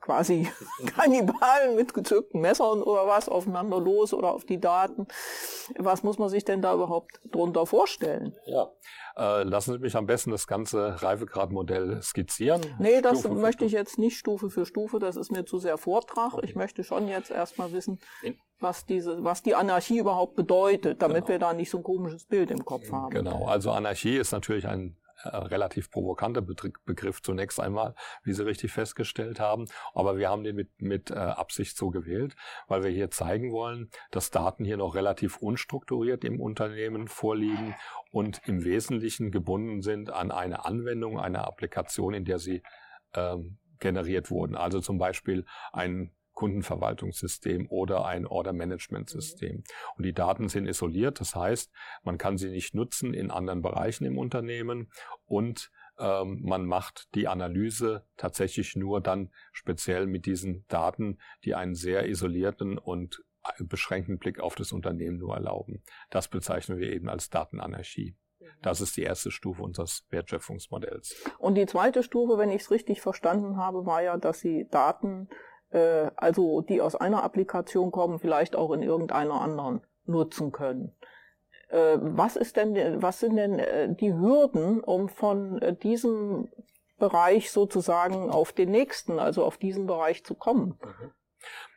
quasi 0.00 0.48
Kannibalen 0.86 1.76
mit 1.76 1.94
gezückten 1.94 2.40
Messern 2.40 2.82
oder 2.82 3.06
was 3.06 3.28
aufeinander 3.28 3.80
los 3.80 4.14
oder 4.14 4.32
auf 4.32 4.44
die 4.44 4.60
Daten. 4.60 5.06
Was 5.76 6.02
muss 6.02 6.18
man 6.18 6.28
sich 6.28 6.44
denn 6.44 6.62
da 6.62 6.74
überhaupt 6.74 7.20
drunter 7.30 7.66
vorstellen? 7.66 8.34
Ja, 8.46 8.68
äh, 9.16 9.42
lassen 9.42 9.72
Sie 9.72 9.78
mich 9.78 9.96
am 9.96 10.06
besten 10.06 10.30
das 10.30 10.46
ganze 10.46 11.02
Reifegradmodell 11.02 12.00
skizzieren. 12.02 12.62
Nee, 12.78 13.00
das 13.02 13.20
Stufe 13.20 13.34
möchte 13.34 13.64
ich 13.64 13.72
jetzt 13.72 13.98
nicht 13.98 14.16
Stufe 14.16 14.50
für 14.50 14.64
Stufe, 14.64 14.98
das 14.98 15.16
ist 15.16 15.30
mir 15.32 15.44
zu 15.44 15.58
sehr 15.58 15.78
Vortrag. 15.78 16.34
Okay. 16.34 16.46
Ich 16.46 16.54
möchte 16.54 16.84
schon 16.84 17.08
jetzt 17.08 17.30
erstmal 17.30 17.72
wissen, 17.72 17.98
was 18.60 18.86
diese, 18.86 19.22
was 19.24 19.42
die 19.42 19.54
Anarchie 19.54 19.98
überhaupt 19.98 20.36
bedeutet, 20.36 21.02
damit 21.02 21.26
genau. 21.26 21.28
wir 21.28 21.38
da 21.38 21.52
nicht 21.52 21.70
so 21.70 21.78
ein 21.78 21.84
komisches 21.84 22.24
Bild 22.24 22.50
im 22.50 22.64
Kopf 22.64 22.90
haben. 22.90 23.10
Genau, 23.10 23.46
also 23.46 23.70
Anarchie 23.70 24.16
ist 24.16 24.32
natürlich 24.32 24.66
ein 24.66 24.96
äh, 25.24 25.36
relativ 25.36 25.90
provokanter 25.90 26.42
Begriff 26.42 27.22
zunächst 27.22 27.60
einmal, 27.60 27.94
wie 28.24 28.32
Sie 28.32 28.44
richtig 28.44 28.72
festgestellt 28.72 29.40
haben. 29.40 29.66
Aber 29.94 30.16
wir 30.16 30.28
haben 30.28 30.44
den 30.44 30.56
mit, 30.56 30.80
mit 30.80 31.10
äh, 31.10 31.14
Absicht 31.14 31.76
so 31.76 31.90
gewählt, 31.90 32.36
weil 32.66 32.82
wir 32.82 32.90
hier 32.90 33.10
zeigen 33.10 33.52
wollen, 33.52 33.90
dass 34.10 34.30
Daten 34.30 34.64
hier 34.64 34.76
noch 34.76 34.94
relativ 34.94 35.38
unstrukturiert 35.38 36.24
im 36.24 36.40
Unternehmen 36.40 37.08
vorliegen 37.08 37.74
und 38.10 38.40
im 38.46 38.64
Wesentlichen 38.64 39.30
gebunden 39.30 39.82
sind 39.82 40.10
an 40.10 40.30
eine 40.30 40.64
Anwendung, 40.64 41.18
eine 41.18 41.44
Applikation, 41.44 42.14
in 42.14 42.24
der 42.24 42.38
sie 42.38 42.62
ähm, 43.14 43.58
generiert 43.78 44.30
wurden. 44.30 44.56
Also 44.56 44.80
zum 44.80 44.98
Beispiel 44.98 45.44
ein 45.72 46.12
Kundenverwaltungssystem 46.38 47.66
oder 47.68 48.06
ein 48.06 48.24
Order-Management-System. 48.24 49.56
Mhm. 49.56 49.64
Und 49.96 50.06
die 50.06 50.12
Daten 50.12 50.48
sind 50.48 50.68
isoliert, 50.68 51.18
das 51.18 51.34
heißt, 51.34 51.72
man 52.04 52.16
kann 52.16 52.38
sie 52.38 52.50
nicht 52.50 52.76
nutzen 52.76 53.12
in 53.12 53.32
anderen 53.32 53.60
Bereichen 53.60 54.04
im 54.04 54.18
Unternehmen 54.18 54.92
und 55.26 55.72
ähm, 55.98 56.40
man 56.44 56.64
macht 56.64 57.12
die 57.16 57.26
Analyse 57.26 58.06
tatsächlich 58.16 58.76
nur 58.76 59.00
dann 59.00 59.32
speziell 59.50 60.06
mit 60.06 60.26
diesen 60.26 60.64
Daten, 60.68 61.18
die 61.42 61.56
einen 61.56 61.74
sehr 61.74 62.08
isolierten 62.08 62.78
und 62.78 63.24
beschränkten 63.58 64.18
Blick 64.18 64.38
auf 64.38 64.54
das 64.54 64.70
Unternehmen 64.70 65.18
nur 65.18 65.34
erlauben. 65.34 65.82
Das 66.10 66.28
bezeichnen 66.28 66.78
wir 66.78 66.92
eben 66.92 67.08
als 67.08 67.30
Datenanarchie. 67.30 68.16
Mhm. 68.38 68.46
Das 68.62 68.80
ist 68.80 68.96
die 68.96 69.02
erste 69.02 69.32
Stufe 69.32 69.64
unseres 69.64 70.06
Wertschöpfungsmodells. 70.10 71.16
Und 71.38 71.56
die 71.56 71.66
zweite 71.66 72.04
Stufe, 72.04 72.38
wenn 72.38 72.50
ich 72.50 72.62
es 72.62 72.70
richtig 72.70 73.00
verstanden 73.00 73.56
habe, 73.56 73.86
war 73.86 74.02
ja, 74.02 74.16
dass 74.16 74.38
Sie 74.38 74.68
Daten 74.70 75.28
äh, 75.70 76.10
also 76.16 76.62
die 76.62 76.80
aus 76.80 76.94
einer 76.94 77.22
Applikation 77.22 77.90
kommen, 77.90 78.18
vielleicht 78.18 78.56
auch 78.56 78.72
in 78.72 78.82
irgendeiner 78.82 79.40
anderen 79.40 79.82
nutzen 80.04 80.52
können. 80.52 80.92
Äh, 81.68 81.98
was 82.00 82.36
ist 82.36 82.56
denn, 82.56 83.02
was 83.02 83.20
sind 83.20 83.36
denn 83.36 83.58
äh, 83.58 83.94
die 83.94 84.12
Hürden, 84.12 84.80
um 84.80 85.08
von 85.08 85.60
diesem 85.82 86.48
Bereich 86.98 87.50
sozusagen 87.50 88.30
auf 88.30 88.52
den 88.52 88.70
nächsten, 88.70 89.18
also 89.18 89.44
auf 89.44 89.58
diesen 89.58 89.86
Bereich 89.86 90.24
zu 90.24 90.34
kommen? 90.34 90.78
Mhm. 90.82 91.10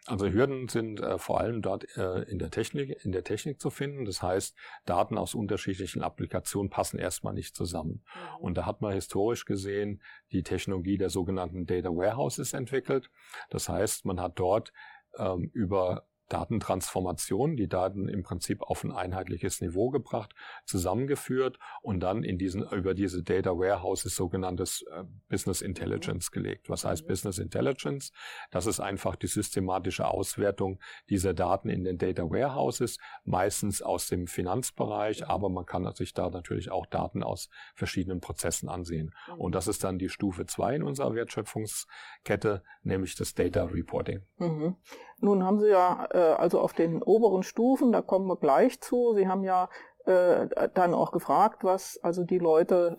Also 0.08 0.28
Hürden 0.28 0.68
sind 0.68 1.00
äh, 1.00 1.20
vor 1.20 1.40
allem 1.40 1.62
dort 1.62 1.86
äh, 1.96 2.24
in 2.24 2.40
der 2.40 2.50
Technik, 2.50 3.06
in 3.06 3.12
der 3.12 3.24
Technik 3.24 3.62
zu 3.62 3.70
finden. 3.70 4.06
Das 4.06 4.24
heißt, 4.24 4.58
Daten 4.86 5.18
aus 5.18 5.36
unterschiedlichen 5.36 6.02
Applikationen 6.02 6.72
passen 6.72 6.98
erstmal 6.98 7.34
nicht 7.34 7.56
zusammen. 7.56 8.04
Mhm. 8.04 8.38
Und 8.40 8.58
da 8.58 8.66
hat 8.66 8.82
man 8.82 8.94
historisch 8.94 9.46
gesehen 9.46 10.02
die 10.32 10.42
Technologie 10.42 10.98
der 10.98 11.12
sogenannten 11.12 11.68
Data 11.68 11.90
Warehouses 11.90 12.54
entwickelt. 12.54 13.12
Das 13.52 13.70
heißt, 13.70 14.06
man 14.06 14.20
hat 14.20 14.40
dort 14.40 14.74
ähm, 15.18 15.52
über 15.54 16.08
Datentransformation, 16.32 17.58
die 17.58 17.68
Daten 17.68 18.08
im 18.08 18.24
Prinzip 18.24 18.62
auf 18.62 18.84
ein 18.84 18.92
einheitliches 18.92 19.62
Niveau 19.62 19.90
gebracht, 19.90 20.34
zusammengeführt 20.66 21.60
und 21.82 22.00
dann 22.00 22.24
in 22.24 22.38
diesen, 22.38 22.64
über 22.70 22.94
diese 22.94 23.22
Data 23.24 23.52
Warehouses 23.52 24.16
sogenanntes 24.16 24.84
äh, 24.92 25.04
Business 25.30 25.62
Intelligence 25.62 26.32
gelegt. 26.32 26.70
Was 26.70 26.86
heißt 26.86 27.04
mhm. 27.04 27.08
Business 27.08 27.38
Intelligence? 27.38 28.12
Das 28.50 28.66
ist 28.66 28.80
einfach 28.80 29.16
die 29.16 29.28
systematische 29.28 30.08
Auswertung 30.08 30.80
dieser 31.10 31.34
Daten 31.34 31.70
in 31.70 31.84
den 31.84 31.98
Data 31.98 32.24
Warehouses, 32.24 32.98
meistens 33.26 33.82
aus 33.82 34.08
dem 34.08 34.28
Finanzbereich, 34.28 35.28
aber 35.28 35.50
man 35.50 35.66
kann 35.66 35.92
sich 35.96 36.14
da 36.14 36.30
natürlich 36.30 36.72
auch 36.72 36.86
Daten 36.86 37.24
aus 37.24 37.50
verschiedenen 37.76 38.22
Prozessen 38.22 38.70
ansehen. 38.70 39.14
Und 39.38 39.56
das 39.56 39.68
ist 39.68 39.84
dann 39.84 40.00
die 40.00 40.10
Stufe 40.10 40.46
zwei 40.46 40.76
in 40.76 40.84
unserer 40.84 41.14
Wertschöpfungskette, 41.14 42.64
nämlich 42.84 43.16
das 43.16 43.34
Data 43.34 43.66
Reporting. 43.66 44.22
Mhm. 44.38 44.78
Nun 45.22 45.44
haben 45.44 45.60
Sie 45.60 45.70
ja 45.70 46.08
äh, 46.12 46.18
also 46.18 46.60
auf 46.60 46.74
den 46.74 47.02
oberen 47.02 47.44
Stufen, 47.44 47.92
da 47.92 48.02
kommen 48.02 48.28
wir 48.28 48.38
gleich 48.38 48.82
zu, 48.82 49.14
Sie 49.14 49.28
haben 49.28 49.44
ja 49.44 49.70
äh, 50.06 50.48
dann 50.74 50.94
auch 50.94 51.12
gefragt, 51.12 51.64
was 51.64 52.00
also 52.02 52.24
die 52.24 52.40
Leute 52.40 52.98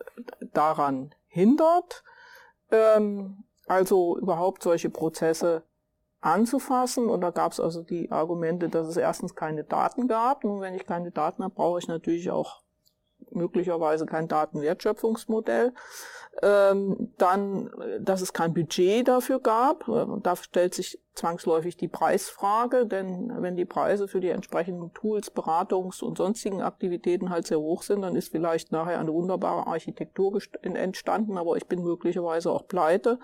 daran 0.53 1.15
hindert, 1.27 2.05
ähm, 2.71 3.45
also 3.67 4.17
überhaupt 4.19 4.63
solche 4.63 4.89
Prozesse 4.89 5.65
anzufassen. 6.21 7.09
Und 7.09 7.21
da 7.21 7.31
gab 7.31 7.53
es 7.53 7.61
also 7.61 7.83
die 7.83 8.11
Argumente, 8.11 8.69
dass 8.69 8.87
es 8.87 8.97
erstens 8.97 9.35
keine 9.35 9.65
Daten 9.65 10.09
gab. 10.09 10.45
Und 10.45 10.61
wenn 10.61 10.75
ich 10.75 10.87
keine 10.87 11.11
Daten 11.11 11.43
habe, 11.43 11.55
brauche 11.55 11.81
ich 11.81 11.89
natürlich 11.89 12.31
auch 12.31 12.62
möglicherweise 13.35 14.07
kein 14.07 14.29
Datenwertschöpfungsmodell. 14.29 15.73
Ähm, 16.41 17.13
dann, 17.19 17.71
dass 18.01 18.23
es 18.23 18.33
kein 18.33 18.55
Budget 18.55 19.07
dafür 19.07 19.39
gab. 19.39 19.87
Und 19.89 20.27
da 20.27 20.35
stellt 20.37 20.75
sich 20.75 20.99
zwangsläufig 21.15 21.77
die 21.77 21.89
Preisfrage, 21.89 22.87
denn 22.87 23.31
wenn 23.43 23.57
die 23.57 23.67
Preise 23.67 24.09
für 24.09 24.21
die 24.21 24.31
entsprechenden 24.31 24.95
Tools, 24.95 25.31
Beratungs- 25.31 26.03
und 26.03 26.17
sonstigen 26.17 26.63
Aktivitäten 26.63 27.29
halt 27.29 27.47
sehr 27.47 27.61
hoch 27.61 27.83
sind, 27.83 28.03
dann 28.03 28.17
ist 28.17 28.33
vielleicht 28.33 28.73
nachher 28.73 28.99
eine 28.99 29.13
wunderbare 29.13 29.67
Architektur 29.67 30.41
entstanden, 30.63 31.37
aber 31.37 31.57
ich 31.57 31.67
bin 31.67 31.83
möglicherweise 31.83 32.51
auch 32.51 32.67
pleite. 32.67 33.19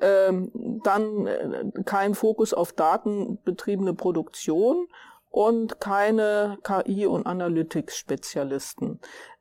Ähm, 0.00 0.50
dann 0.84 1.26
äh, 1.26 1.82
kein 1.84 2.14
Fokus 2.14 2.52
auf 2.52 2.72
datenbetriebene 2.72 3.94
Produktion 3.94 4.88
und 5.36 5.80
keine 5.80 6.56
KI- 6.62 7.04
und 7.04 7.26
Analytics-Spezialisten. 7.26 9.00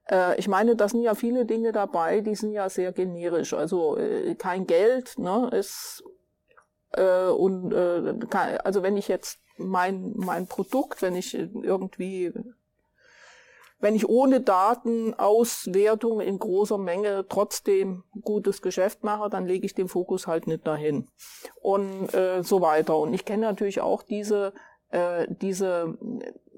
Äh, 0.10 0.38
ich 0.38 0.50
meine, 0.50 0.76
da 0.76 0.90
sind 0.90 1.04
ja 1.04 1.16
viele 1.16 1.46
Dinge 1.46 1.72
dabei, 1.72 2.20
die 2.20 2.36
sind 2.36 2.52
ja 2.52 2.68
sehr 2.68 2.92
generisch. 2.92 3.54
Also 3.54 3.96
äh, 3.98 4.36
kein 4.36 4.68
Geld, 4.68 5.18
ne, 5.18 5.50
ist 5.54 6.04
äh, 6.92 7.28
und 7.28 7.72
äh, 7.72 8.14
kann, 8.30 8.58
also 8.58 8.84
wenn 8.84 8.98
ich 8.98 9.08
jetzt 9.08 9.40
mein 9.56 10.12
mein 10.18 10.48
Produkt, 10.48 11.02
wenn 11.02 11.16
ich 11.16 11.34
irgendwie 11.34 12.34
wenn 13.80 13.96
ich 13.96 14.10
ohne 14.10 14.42
Datenauswertung 14.42 16.20
in 16.20 16.40
großer 16.40 16.78
Menge 16.78 17.26
trotzdem 17.30 18.04
gutes 18.22 18.62
Geschäft 18.62 19.06
mache, 19.06 19.30
dann 19.30 19.46
lege 19.46 19.66
ich 19.66 19.74
den 19.74 19.88
Fokus 19.88 20.28
halt 20.28 20.46
nicht 20.46 20.68
dahin 20.68 21.08
und 21.62 22.14
äh, 22.14 22.44
so 22.44 22.60
weiter. 22.60 22.98
Und 22.98 23.14
ich 23.14 23.24
kenne 23.24 23.46
natürlich 23.46 23.80
auch 23.80 24.04
diese 24.04 24.52
äh, 24.96 25.28
diese 25.30 25.98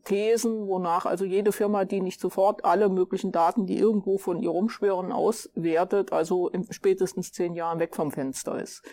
Thesen, 0.04 0.68
wonach 0.68 1.06
also 1.06 1.26
jede 1.26 1.52
Firma, 1.52 1.84
die 1.86 2.02
nicht 2.02 2.22
sofort 2.22 2.64
alle 2.64 2.88
möglichen 2.88 3.32
Daten, 3.32 3.66
die 3.66 3.78
irgendwo 3.78 4.18
von 4.18 4.42
ihr 4.42 4.52
rumschwirren, 4.52 5.12
auswertet, 5.12 6.14
also 6.14 6.48
in 6.48 6.72
spätestens 6.72 7.34
zehn 7.34 7.56
Jahren 7.56 7.80
weg 7.80 7.96
vom 7.96 8.12
Fenster 8.12 8.62
ist. 8.62 8.84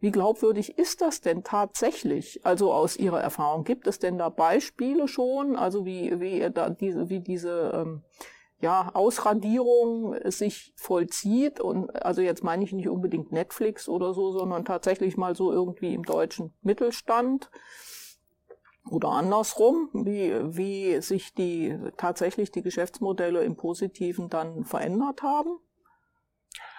Wie 0.00 0.10
glaubwürdig 0.10 0.76
ist 0.78 1.00
das 1.00 1.20
denn 1.20 1.44
tatsächlich? 1.44 2.44
Also 2.44 2.72
aus 2.72 2.96
Ihrer 2.96 3.20
Erfahrung 3.20 3.64
gibt 3.64 3.86
es 3.86 3.98
denn 3.98 4.18
da 4.18 4.28
Beispiele 4.30 5.06
schon, 5.06 5.54
also 5.54 5.86
wie 5.86 6.20
wie 6.20 6.50
da 6.52 6.70
diese 6.70 7.08
wie 7.08 7.20
diese 7.20 7.70
ähm, 7.74 8.02
ja, 8.60 8.90
Ausradierung 8.94 10.16
sich 10.24 10.72
vollzieht 10.76 11.60
und 11.60 11.94
also 12.04 12.22
jetzt 12.22 12.42
meine 12.42 12.64
ich 12.64 12.72
nicht 12.72 12.88
unbedingt 12.88 13.32
Netflix 13.32 13.88
oder 13.88 14.14
so, 14.14 14.32
sondern 14.32 14.64
tatsächlich 14.64 15.16
mal 15.16 15.36
so 15.36 15.52
irgendwie 15.52 15.94
im 15.94 16.02
deutschen 16.02 16.54
Mittelstand 16.62 17.50
oder 18.90 19.10
andersrum, 19.10 19.88
wie, 19.92 20.32
wie 20.56 21.00
sich 21.00 21.34
die 21.34 21.76
tatsächlich 21.96 22.50
die 22.50 22.62
Geschäftsmodelle 22.62 23.42
im 23.42 23.56
Positiven 23.56 24.28
dann 24.28 24.64
verändert 24.64 25.22
haben? 25.22 25.58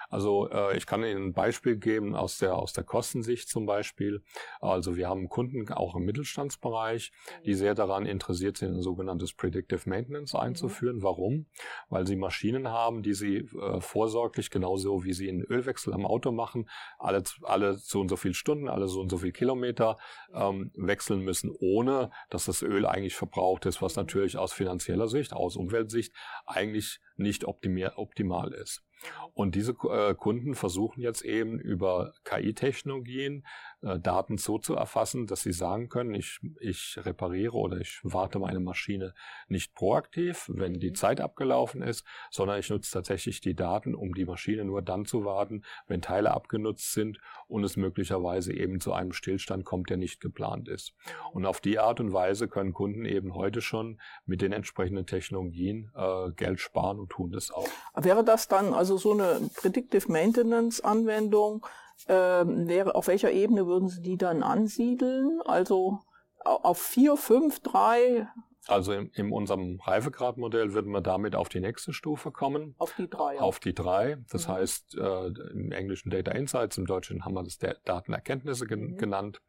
Also 0.08 0.48
äh, 0.50 0.76
ich 0.76 0.86
kann 0.86 1.04
Ihnen 1.04 1.28
ein 1.28 1.32
Beispiel 1.32 1.76
geben 1.76 2.14
aus 2.14 2.38
der 2.38 2.56
aus 2.56 2.72
der 2.72 2.84
Kostensicht 2.84 3.48
zum 3.48 3.66
Beispiel. 3.66 4.22
Also 4.60 4.96
wir 4.96 5.08
haben 5.08 5.28
Kunden 5.28 5.70
auch 5.72 5.96
im 5.96 6.04
Mittelstandsbereich, 6.04 7.12
die 7.44 7.54
sehr 7.54 7.74
daran 7.74 8.06
interessiert 8.06 8.58
sind, 8.58 8.74
ein 8.74 8.82
sogenanntes 8.82 9.32
Predictive 9.32 9.88
Maintenance 9.88 10.32
mhm. 10.34 10.40
einzuführen. 10.40 10.96
Mhm. 10.96 11.02
Warum? 11.02 11.46
Weil 11.88 12.06
sie 12.06 12.16
Maschinen 12.16 12.68
haben, 12.68 13.02
die 13.02 13.14
sie 13.14 13.36
äh, 13.38 13.80
vorsorglich 13.80 14.50
genauso 14.50 15.04
wie 15.04 15.12
sie 15.12 15.28
einen 15.28 15.42
Ölwechsel 15.42 15.92
am 15.92 16.06
Auto 16.06 16.32
machen, 16.32 16.68
alle 16.98 17.22
alle 17.42 17.74
so 17.74 18.00
und 18.00 18.08
so 18.08 18.16
viele 18.16 18.34
Stunden, 18.34 18.68
alle 18.68 18.88
so 18.88 19.00
und 19.00 19.10
so 19.10 19.18
viele 19.18 19.32
Kilometer 19.32 19.96
ähm, 20.32 20.70
wechseln 20.74 21.20
müssen, 21.20 21.50
ohne 21.58 22.10
dass 22.30 22.46
das 22.46 22.62
Öl 22.62 22.86
eigentlich 22.86 23.14
verbraucht 23.14 23.66
ist, 23.66 23.82
was 23.82 23.96
natürlich 23.96 24.38
aus 24.38 24.52
finanzieller 24.52 25.08
Sicht, 25.08 25.32
aus 25.32 25.56
Umweltsicht 25.56 26.12
eigentlich 26.46 27.00
nicht 27.16 27.44
optimal 27.44 28.52
ist. 28.52 28.85
Und 29.34 29.54
diese 29.54 29.72
äh, 29.72 30.14
Kunden 30.14 30.54
versuchen 30.54 31.00
jetzt 31.00 31.22
eben 31.22 31.58
über 31.58 32.14
KI-Technologien 32.24 33.46
äh, 33.82 33.98
Daten 33.98 34.38
so 34.38 34.58
zu 34.58 34.74
erfassen, 34.74 35.26
dass 35.26 35.42
sie 35.42 35.52
sagen 35.52 35.88
können, 35.88 36.14
ich, 36.14 36.40
ich 36.60 36.98
repariere 37.02 37.54
oder 37.54 37.78
ich 37.78 38.00
warte 38.02 38.38
meine 38.38 38.60
Maschine 38.60 39.14
nicht 39.48 39.74
proaktiv, 39.74 40.50
wenn 40.52 40.80
die 40.80 40.90
mhm. 40.90 40.94
Zeit 40.94 41.20
abgelaufen 41.20 41.82
ist, 41.82 42.04
sondern 42.30 42.58
ich 42.58 42.70
nutze 42.70 42.90
tatsächlich 42.90 43.40
die 43.40 43.54
Daten, 43.54 43.94
um 43.94 44.14
die 44.14 44.24
Maschine 44.24 44.64
nur 44.64 44.82
dann 44.82 45.04
zu 45.04 45.24
warten, 45.24 45.62
wenn 45.86 46.00
Teile 46.00 46.30
abgenutzt 46.30 46.92
sind 46.92 47.18
und 47.48 47.64
es 47.64 47.76
möglicherweise 47.76 48.52
eben 48.52 48.80
zu 48.80 48.92
einem 48.92 49.12
Stillstand 49.12 49.64
kommt, 49.64 49.90
der 49.90 49.98
nicht 49.98 50.20
geplant 50.20 50.68
ist. 50.68 50.94
Und 51.32 51.44
auf 51.44 51.60
die 51.60 51.78
Art 51.78 52.00
und 52.00 52.12
Weise 52.12 52.48
können 52.48 52.72
Kunden 52.72 53.04
eben 53.04 53.34
heute 53.34 53.60
schon 53.60 54.00
mit 54.24 54.40
den 54.40 54.52
entsprechenden 54.52 55.06
Technologien 55.06 55.90
äh, 55.94 56.30
Geld 56.32 56.60
sparen 56.60 56.98
und 56.98 57.10
tun 57.10 57.30
das 57.30 57.50
auch. 57.50 57.68
Wäre 57.94 58.24
das 58.24 58.48
dann 58.48 58.72
also 58.72 58.96
so 58.96 59.12
eine 59.12 59.50
Predictive 59.54 60.10
Maintenance 60.10 60.80
Anwendung? 60.80 61.66
Ähm, 62.08 62.68
wäre, 62.68 62.94
auf 62.94 63.08
welcher 63.08 63.32
Ebene 63.32 63.66
würden 63.66 63.88
Sie 63.88 64.02
die 64.02 64.16
dann 64.16 64.42
ansiedeln? 64.42 65.40
Also 65.44 66.00
auf 66.44 66.78
vier, 66.78 67.16
fünf, 67.16 67.60
drei? 67.60 68.28
Also 68.68 68.92
in, 68.92 69.10
in 69.10 69.32
unserem 69.32 69.80
Reifegradmodell 69.80 70.72
würden 70.72 70.90
wir 70.92 71.00
damit 71.00 71.36
auf 71.36 71.48
die 71.48 71.60
nächste 71.60 71.92
Stufe 71.92 72.32
kommen. 72.32 72.74
Auf 72.78 72.94
die 72.96 73.08
drei. 73.08 73.34
Ja. 73.36 73.40
Auf 73.40 73.60
die 73.60 73.74
drei. 73.74 74.18
Das 74.30 74.48
mhm. 74.48 74.52
heißt, 74.52 74.96
äh, 74.96 75.26
im 75.52 75.72
Englischen 75.72 76.10
Data 76.10 76.32
Insights, 76.32 76.76
im 76.76 76.86
Deutschen 76.86 77.24
haben 77.24 77.34
wir 77.34 77.44
das 77.44 77.58
Datenerkenntnisse 77.58 78.66
gen 78.66 78.92
mhm. 78.92 78.96
genannt. 78.96 79.40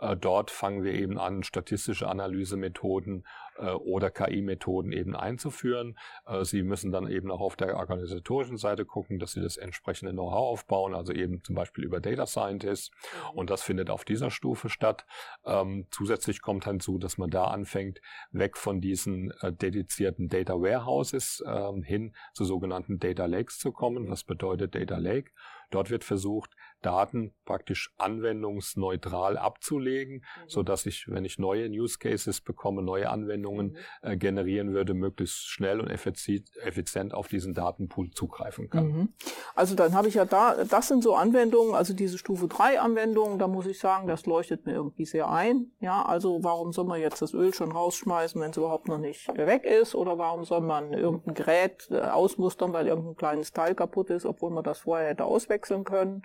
Äh, 0.00 0.16
dort 0.16 0.50
fangen 0.50 0.82
wir 0.82 0.94
eben 0.94 1.18
an, 1.18 1.42
statistische 1.42 2.08
Analysemethoden 2.08 3.24
äh, 3.56 3.70
oder 3.70 4.10
KI-Methoden 4.10 4.92
eben 4.92 5.14
einzuführen. 5.14 5.96
Äh, 6.26 6.44
Sie 6.44 6.62
müssen 6.62 6.90
dann 6.90 7.08
eben 7.08 7.30
auch 7.30 7.40
auf 7.40 7.56
der 7.56 7.76
organisatorischen 7.76 8.56
Seite 8.56 8.84
gucken, 8.84 9.18
dass 9.18 9.32
Sie 9.32 9.40
das 9.40 9.56
entsprechende 9.56 10.12
Know-how 10.12 10.52
aufbauen, 10.52 10.94
also 10.94 11.12
eben 11.12 11.42
zum 11.44 11.54
Beispiel 11.54 11.84
über 11.84 12.00
Data 12.00 12.26
Scientists. 12.26 12.90
Mhm. 13.32 13.38
Und 13.38 13.50
das 13.50 13.62
findet 13.62 13.90
auf 13.90 14.04
dieser 14.04 14.30
Stufe 14.30 14.68
statt. 14.68 15.06
Ähm, 15.44 15.86
zusätzlich 15.90 16.40
kommt 16.40 16.64
hinzu, 16.64 16.98
dass 16.98 17.18
man 17.18 17.30
da 17.30 17.44
anfängt, 17.44 18.00
weg 18.30 18.56
von 18.56 18.80
diesen 18.80 19.32
äh, 19.40 19.52
dedizierten 19.52 20.28
Data 20.28 20.54
Warehouses 20.54 21.44
ähm, 21.46 21.82
hin 21.82 22.14
zu 22.32 22.44
sogenannten 22.44 22.98
Data 22.98 23.26
Lakes 23.26 23.58
zu 23.58 23.72
kommen. 23.72 24.08
Was 24.10 24.24
bedeutet 24.24 24.74
Data 24.74 24.96
Lake? 24.96 25.30
Dort 25.70 25.90
wird 25.90 26.04
versucht, 26.04 26.56
Daten 26.82 27.32
praktisch 27.44 27.92
anwendungsneutral 27.98 29.36
abzulegen, 29.36 30.16
mhm. 30.16 30.48
so 30.48 30.62
dass 30.62 30.86
ich, 30.86 31.06
wenn 31.08 31.24
ich 31.24 31.38
neue 31.38 31.68
Use 31.68 31.98
Cases 31.98 32.40
bekomme, 32.40 32.82
neue 32.82 33.10
Anwendungen 33.10 33.76
äh, 34.02 34.16
generieren 34.16 34.72
würde, 34.72 34.94
möglichst 34.94 35.48
schnell 35.48 35.80
und 35.80 35.88
effizient 35.88 37.14
auf 37.14 37.28
diesen 37.28 37.54
Datenpool 37.54 38.10
zugreifen 38.10 38.70
kann. 38.70 38.86
Mhm. 38.86 39.08
Also 39.54 39.74
dann 39.74 39.94
habe 39.94 40.08
ich 40.08 40.14
ja 40.14 40.24
da, 40.24 40.64
das 40.64 40.88
sind 40.88 41.02
so 41.02 41.14
Anwendungen, 41.14 41.74
also 41.74 41.94
diese 41.94 42.18
Stufe 42.18 42.48
3 42.48 42.80
Anwendungen, 42.80 43.38
da 43.38 43.48
muss 43.48 43.66
ich 43.66 43.78
sagen, 43.78 44.06
das 44.06 44.26
leuchtet 44.26 44.66
mir 44.66 44.72
irgendwie 44.72 45.04
sehr 45.04 45.28
ein. 45.28 45.72
Ja, 45.80 46.02
also 46.02 46.42
warum 46.42 46.72
soll 46.72 46.84
man 46.84 47.00
jetzt 47.00 47.20
das 47.22 47.34
Öl 47.34 47.52
schon 47.52 47.72
rausschmeißen, 47.72 48.40
wenn 48.40 48.50
es 48.50 48.56
überhaupt 48.56 48.88
noch 48.88 48.98
nicht 48.98 49.28
weg 49.36 49.64
ist? 49.64 49.94
Oder 49.94 50.18
warum 50.18 50.44
soll 50.44 50.60
man 50.60 50.92
irgendein 50.92 51.34
Gerät 51.34 51.88
äh, 51.90 52.00
ausmustern, 52.00 52.72
weil 52.72 52.86
irgendein 52.86 53.16
kleines 53.16 53.52
Teil 53.52 53.74
kaputt 53.74 54.10
ist, 54.10 54.26
obwohl 54.26 54.50
man 54.50 54.64
das 54.64 54.80
vorher 54.80 55.08
hätte 55.08 55.24
auswechseln 55.24 55.84
können? 55.84 56.22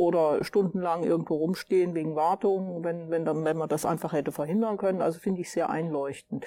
Oder 0.00 0.42
stundenlang 0.42 1.04
irgendwo 1.04 1.34
rumstehen 1.34 1.94
wegen 1.94 2.16
Wartung, 2.16 2.82
wenn, 2.82 3.10
wenn, 3.10 3.26
dann, 3.26 3.44
wenn 3.44 3.58
man 3.58 3.68
das 3.68 3.84
einfach 3.84 4.14
hätte 4.14 4.32
verhindern 4.32 4.78
können. 4.78 5.02
Also 5.02 5.18
finde 5.18 5.42
ich 5.42 5.50
sehr 5.50 5.68
einleuchtend. 5.68 6.46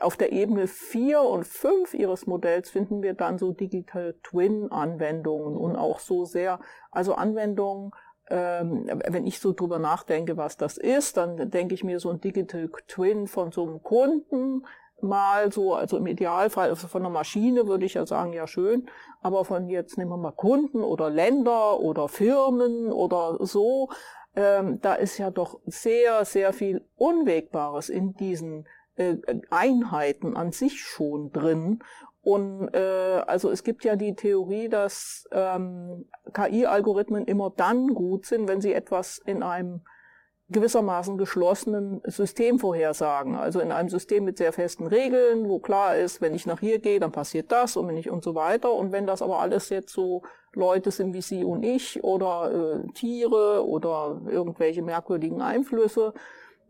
Auf 0.00 0.16
der 0.16 0.32
Ebene 0.32 0.66
4 0.66 1.20
und 1.20 1.46
5 1.46 1.92
Ihres 1.92 2.26
Modells 2.26 2.70
finden 2.70 3.02
wir 3.02 3.12
dann 3.12 3.36
so 3.36 3.52
Digital 3.52 4.14
Twin 4.22 4.72
Anwendungen 4.72 5.54
und 5.54 5.76
auch 5.76 5.98
so 5.98 6.24
sehr, 6.24 6.60
also 6.90 7.14
Anwendungen, 7.14 7.90
ähm, 8.30 8.86
wenn 9.06 9.26
ich 9.26 9.38
so 9.38 9.52
drüber 9.52 9.78
nachdenke, 9.78 10.38
was 10.38 10.56
das 10.56 10.78
ist, 10.78 11.18
dann 11.18 11.50
denke 11.50 11.74
ich 11.74 11.84
mir 11.84 12.00
so 12.00 12.08
ein 12.08 12.22
Digital 12.22 12.70
Twin 12.88 13.26
von 13.26 13.52
so 13.52 13.64
einem 13.64 13.82
Kunden 13.82 14.64
mal 15.04 15.52
so, 15.52 15.74
also 15.74 15.96
im 15.96 16.06
Idealfall 16.06 16.70
also 16.70 16.88
von 16.88 17.02
einer 17.02 17.10
Maschine 17.10 17.66
würde 17.68 17.86
ich 17.86 17.94
ja 17.94 18.06
sagen, 18.06 18.32
ja 18.32 18.46
schön, 18.46 18.88
aber 19.20 19.44
von 19.44 19.68
jetzt 19.68 19.96
nehmen 19.98 20.10
wir 20.10 20.16
mal 20.16 20.32
Kunden 20.32 20.82
oder 20.82 21.10
Länder 21.10 21.78
oder 21.80 22.08
Firmen 22.08 22.92
oder 22.92 23.38
so, 23.40 23.90
ähm, 24.36 24.80
da 24.80 24.94
ist 24.94 25.18
ja 25.18 25.30
doch 25.30 25.60
sehr, 25.66 26.24
sehr 26.24 26.52
viel 26.52 26.84
Unwägbares 26.96 27.88
in 27.88 28.14
diesen 28.14 28.66
äh, 28.96 29.16
Einheiten 29.50 30.36
an 30.36 30.52
sich 30.52 30.80
schon 30.80 31.30
drin. 31.32 31.80
Und 32.22 32.70
äh, 32.72 33.22
also 33.26 33.50
es 33.50 33.64
gibt 33.64 33.84
ja 33.84 33.96
die 33.96 34.14
Theorie, 34.14 34.68
dass 34.68 35.28
ähm, 35.30 36.06
KI-Algorithmen 36.32 37.26
immer 37.26 37.52
dann 37.54 37.88
gut 37.88 38.24
sind, 38.24 38.48
wenn 38.48 38.62
sie 38.62 38.72
etwas 38.72 39.18
in 39.18 39.42
einem 39.42 39.82
gewissermaßen 40.50 41.16
geschlossenen 41.16 42.02
System 42.04 42.58
vorhersagen. 42.58 43.34
Also 43.34 43.60
in 43.60 43.72
einem 43.72 43.88
System 43.88 44.24
mit 44.24 44.36
sehr 44.36 44.52
festen 44.52 44.86
Regeln, 44.86 45.48
wo 45.48 45.58
klar 45.58 45.96
ist, 45.96 46.20
wenn 46.20 46.34
ich 46.34 46.46
nach 46.46 46.60
hier 46.60 46.78
gehe, 46.78 47.00
dann 47.00 47.12
passiert 47.12 47.50
das 47.50 47.76
und 47.76 47.88
wenn 47.88 47.96
ich 47.96 48.10
und 48.10 48.22
so 48.22 48.34
weiter. 48.34 48.72
Und 48.72 48.92
wenn 48.92 49.06
das 49.06 49.22
aber 49.22 49.40
alles 49.40 49.70
jetzt 49.70 49.92
so 49.92 50.22
Leute 50.52 50.90
sind 50.90 51.14
wie 51.14 51.22
Sie 51.22 51.44
und 51.44 51.62
ich 51.62 52.04
oder 52.04 52.82
äh, 52.84 52.92
Tiere 52.92 53.66
oder 53.66 54.20
irgendwelche 54.28 54.82
merkwürdigen 54.82 55.40
Einflüsse, 55.40 56.12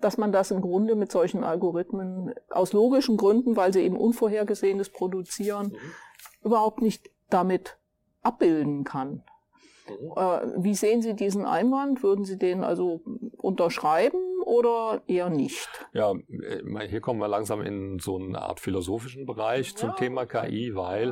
dass 0.00 0.19
man 0.19 0.33
das 0.33 0.50
im 0.50 0.61
Grunde 0.61 0.95
mit 0.95 1.11
solchen 1.11 1.45
Algorithmen 1.45 2.35
aus 2.50 2.73
logischen 2.73 3.16
Gründen, 3.16 3.57
weil 3.57 3.73
sie 3.73 3.81
eben 3.81 3.97
Unvorhergesehenes 3.97 4.90
produzieren, 4.90 5.69
mhm. 5.69 6.47
überhaupt 6.47 6.83
nicht 6.83 7.11
damit 7.31 7.78
abbilden 8.23 8.85
kann. 8.85 9.23
Mhm. 9.88 10.12
Äh, 10.17 10.62
wie 10.64 10.75
sehen 10.75 11.03
Sie 11.03 11.14
diesen 11.14 11.45
Einwand? 11.45 12.03
Würden 12.03 12.25
Sie 12.25 12.38
den 12.38 12.64
also 12.64 13.00
unterschreiben 13.37 14.43
oder 14.45 15.03
eher 15.07 15.31
nicht? 15.31 15.69
Ja, 15.93 16.13
äh, 16.13 16.89
hier 16.89 17.01
kommen 17.01 17.21
wir 17.21 17.29
langsam 17.29 17.63
in 17.63 17.99
so 17.99 18.19
eine 18.19 18.43
Art 18.43 18.61
philosophischen 18.61 19.27
Bereich 19.27 19.71
ja. 19.71 19.77
zum 19.77 19.97
Thema 19.97 20.27
KI, 20.27 20.75
weil 20.75 21.09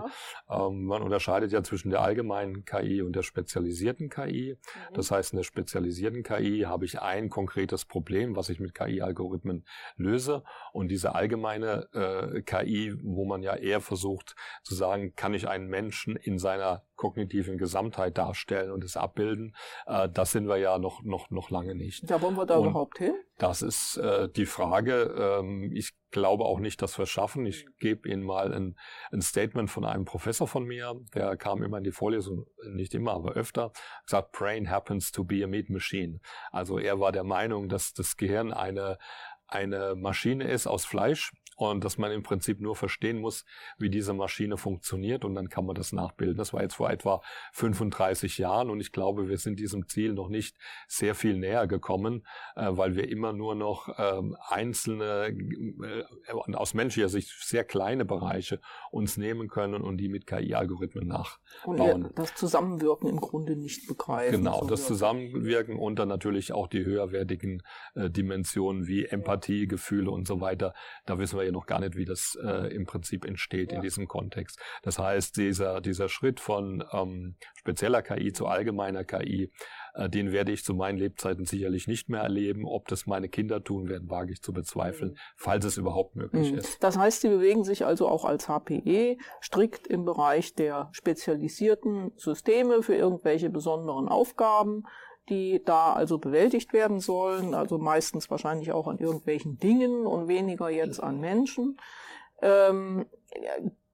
ja. 0.49 0.67
ähm, 0.69 0.85
man 0.85 1.03
unterscheidet 1.03 1.53
ja 1.53 1.63
zwischen 1.63 1.91
der 1.91 2.03
allgemeinen 2.03 2.65
KI 2.65 3.03
und 3.03 3.17
der 3.17 3.23
spezialisierten 3.23 4.11
KI. 4.11 4.57
Mhm. 4.57 4.95
Das 4.95 5.11
heißt, 5.11 5.33
in 5.33 5.39
der 5.39 5.45
spezialisierten 5.45 6.23
KI 6.23 6.65
habe 6.67 6.85
ich 6.85 7.01
ein 7.01 7.31
konkretes 7.31 7.85
Problem, 7.85 8.37
was 8.37 8.49
ich 8.49 8.61
mit 8.61 8.75
KI-Algorithmen 8.75 9.65
löse. 9.97 10.45
Und 10.73 10.89
diese 10.89 11.15
allgemeine 11.15 11.89
äh, 11.93 12.43
KI, 12.43 12.95
wo 13.03 13.25
man 13.25 13.43
ja 13.43 13.57
eher 13.57 13.81
versucht 13.81 14.37
zu 14.63 14.75
sagen, 14.75 15.15
kann 15.17 15.35
ich 15.35 15.49
einen 15.49 15.69
Menschen 15.69 16.17
in 16.17 16.39
seiner 16.39 16.85
kognitiven 16.97 17.59
Gesamtheit 17.59 18.17
darstellen 18.17 18.71
und 18.71 18.85
es 18.85 18.97
abbilden, 18.97 19.57
äh, 19.87 20.09
das 20.09 20.31
sind 20.33 20.47
wir 20.47 20.59
ja 20.59 20.79
noch, 20.79 21.03
noch, 21.03 21.31
noch 21.31 21.51
lange 21.51 21.75
nicht. 21.75 22.09
Ja, 22.09 22.23
wollen 22.23 22.37
wir 22.37 22.47
da 22.47 22.59
und 22.59 22.69
überhaupt 22.69 22.99
hin? 22.99 23.15
Das 23.39 23.63
ist 23.63 23.97
äh, 23.97 24.29
die 24.29 24.47
Frage. 24.47 25.15
Ähm, 25.19 25.73
ich 25.75 25.93
glaube 26.11 26.45
auch 26.45 26.61
nicht, 26.61 26.83
dass 26.83 26.99
wir 26.99 27.05
es 27.05 27.11
schaffen. 27.11 27.47
Ich 27.47 27.67
gebe 27.79 28.09
Ihnen 28.09 28.23
mal 28.23 28.53
ein, 28.53 28.77
ein 29.11 29.23
Statement 29.23 29.71
von 29.71 29.85
einem 29.85 30.05
Professor 30.05 30.47
von 30.47 30.65
mir, 30.65 30.95
der 31.15 31.37
kam 31.37 31.63
immer 31.63 31.79
in 31.79 31.85
die 31.85 31.93
Vorlesung, 31.93 32.45
nicht 32.71 32.95
immer, 32.95 33.15
aber 33.15 33.33
öfter, 33.33 33.73
gesagt, 34.05 34.33
Brain 34.33 34.71
happens 34.71 35.11
to 35.11 35.25
be 35.25 35.43
a 35.43 35.47
meat 35.47 35.71
machine. 35.71 36.21
Also 36.51 36.79
er 36.79 37.01
war 37.01 37.11
der 37.11 37.25
Meinung, 37.25 37.69
dass 37.69 37.95
das 37.95 38.17
Gehirn 38.17 38.53
eine 38.53 38.99
eine 39.53 39.95
Maschine 39.95 40.45
ist 40.49 40.67
aus 40.67 40.85
Fleisch 40.85 41.33
und 41.57 41.85
dass 41.85 41.99
man 41.99 42.11
im 42.13 42.23
Prinzip 42.23 42.61
nur 42.61 42.77
verstehen 42.77 43.21
muss, 43.21 43.45
wie 43.79 43.91
diese 43.91 44.15
Maschine 44.15 44.57
funktioniert 44.57 45.25
und 45.25 45.35
dann 45.35 45.49
kann 45.49 45.67
man 45.67 45.75
das 45.75 45.93
nachbilden. 45.93 46.37
Das 46.37 46.53
war 46.53 46.63
jetzt 46.63 46.75
vor 46.75 46.91
etwa 46.91 47.21
35 47.53 48.39
Jahren 48.39 48.71
und 48.71 48.81
ich 48.81 48.93
glaube, 48.93 49.29
wir 49.29 49.39
sind 49.39 49.59
diesem 49.59 49.87
Ziel 49.87 50.15
noch 50.15 50.29
nicht 50.29 50.57
sehr 50.89 51.15
viel 51.15 51.37
näher 51.37 51.67
gekommen, 51.67 52.27
äh, 52.57 52.69
weil 52.71 52.97
wir 52.97 53.09
immer 53.09 53.33
nur 53.33 53.55
noch 53.55 53.89
ähm, 53.99 54.37
einzelne, 54.49 55.29
äh, 55.29 56.53
aus 56.55 56.75
menschlicher 56.75 57.09
Sicht 57.09 57.31
sehr 57.43 57.65
kleine 57.65 58.05
Bereiche 58.05 58.61
uns 58.91 59.17
nehmen 59.17 59.49
können 59.49 59.83
und 59.83 59.99
die 59.99 60.09
mit 60.09 60.27
KI-Algorithmen 60.27 61.07
nachbauen. 61.07 62.07
Und 62.07 62.19
das 62.19 62.35
Zusammenwirken 62.35 63.09
im 63.09 63.21
Grunde 63.21 63.57
nicht 63.57 63.87
begreifen. 63.87 64.39
Genau, 64.39 64.67
das 64.67 64.87
Zusammenwirken 64.87 65.79
und 65.79 65.99
dann 65.99 66.09
natürlich 66.09 66.53
auch 66.53 66.67
die 66.67 66.85
höherwertigen 66.85 67.63
äh, 67.95 68.11
Dimensionen 68.11 68.87
wie 68.87 69.05
Empathie, 69.05 69.42
Gefühle 69.49 70.11
und 70.11 70.27
so 70.27 70.41
weiter. 70.41 70.73
Da 71.05 71.19
wissen 71.19 71.39
wir 71.39 71.43
wir 71.43 71.47
ja 71.47 71.53
noch 71.53 71.67
gar 71.67 71.81
nicht, 71.81 71.97
wie 71.97 72.05
das 72.05 72.39
äh, 72.43 72.75
im 72.75 72.87
Prinzip 72.87 73.25
entsteht 73.25 73.71
ja. 73.71 73.77
in 73.77 73.83
diesem 73.83 74.09
Kontext. 74.09 74.59
Das 74.83 74.99
heißt, 74.99 75.37
dieser, 75.37 75.81
dieser 75.81 76.09
Schritt 76.09 76.41
von 76.41 76.85
ähm, 76.93 77.37
spezieller 77.55 78.03
KI 78.03 78.33
zu 78.33 78.47
allgemeiner 78.47 79.05
KI, 79.05 79.53
äh, 79.95 80.09
den 80.09 80.33
werde 80.33 80.53
ich 80.53 80.65
zu 80.65 80.75
meinen 80.75 80.99
Lebzeiten 80.99 81.45
sicherlich 81.45 81.87
nicht 81.87 82.09
mehr 82.09 82.23
erleben. 82.23 82.65
Ob 82.65 82.89
das 82.89 83.07
meine 83.07 83.29
Kinder 83.29 83.63
tun 83.63 83.89
werden, 83.89 84.09
wage 84.09 84.33
ich 84.33 84.43
zu 84.43 84.53
bezweifeln, 84.53 85.13
mhm. 85.13 85.17
falls 85.37 85.65
es 85.65 85.77
überhaupt 85.77 86.17
möglich 86.17 86.53
mhm. 86.53 86.59
ist. 86.59 86.83
Das 86.83 86.97
heißt, 86.97 87.21
Sie 87.21 87.29
bewegen 87.29 87.65
sich 87.65 87.85
also 87.85 88.09
auch 88.09 88.25
als 88.25 88.49
HPE 88.49 89.19
strikt 89.43 89.87
im 89.87 90.05
Bereich 90.05 90.55
der 90.55 90.89
spezialisierten 90.93 92.13
Systeme 92.17 92.83
für 92.83 92.95
irgendwelche 92.95 93.51
besonderen 93.51 94.09
Aufgaben 94.09 94.85
die 95.29 95.63
da 95.65 95.93
also 95.93 96.19
bewältigt 96.19 96.73
werden 96.73 97.01
sollen, 97.01 97.55
also 97.55 97.79
meistens 97.79 98.31
wahrscheinlich 98.31 98.73
auch 98.73 98.89
an 98.89 98.99
irgendwelchen 98.99 99.59
Dingen 99.59 100.07
und 100.07 100.29
weniger 100.29 100.69
jetzt 100.69 101.03
an 101.03 101.21
Menschen. 101.21 101.77
Ähm, 102.41 103.07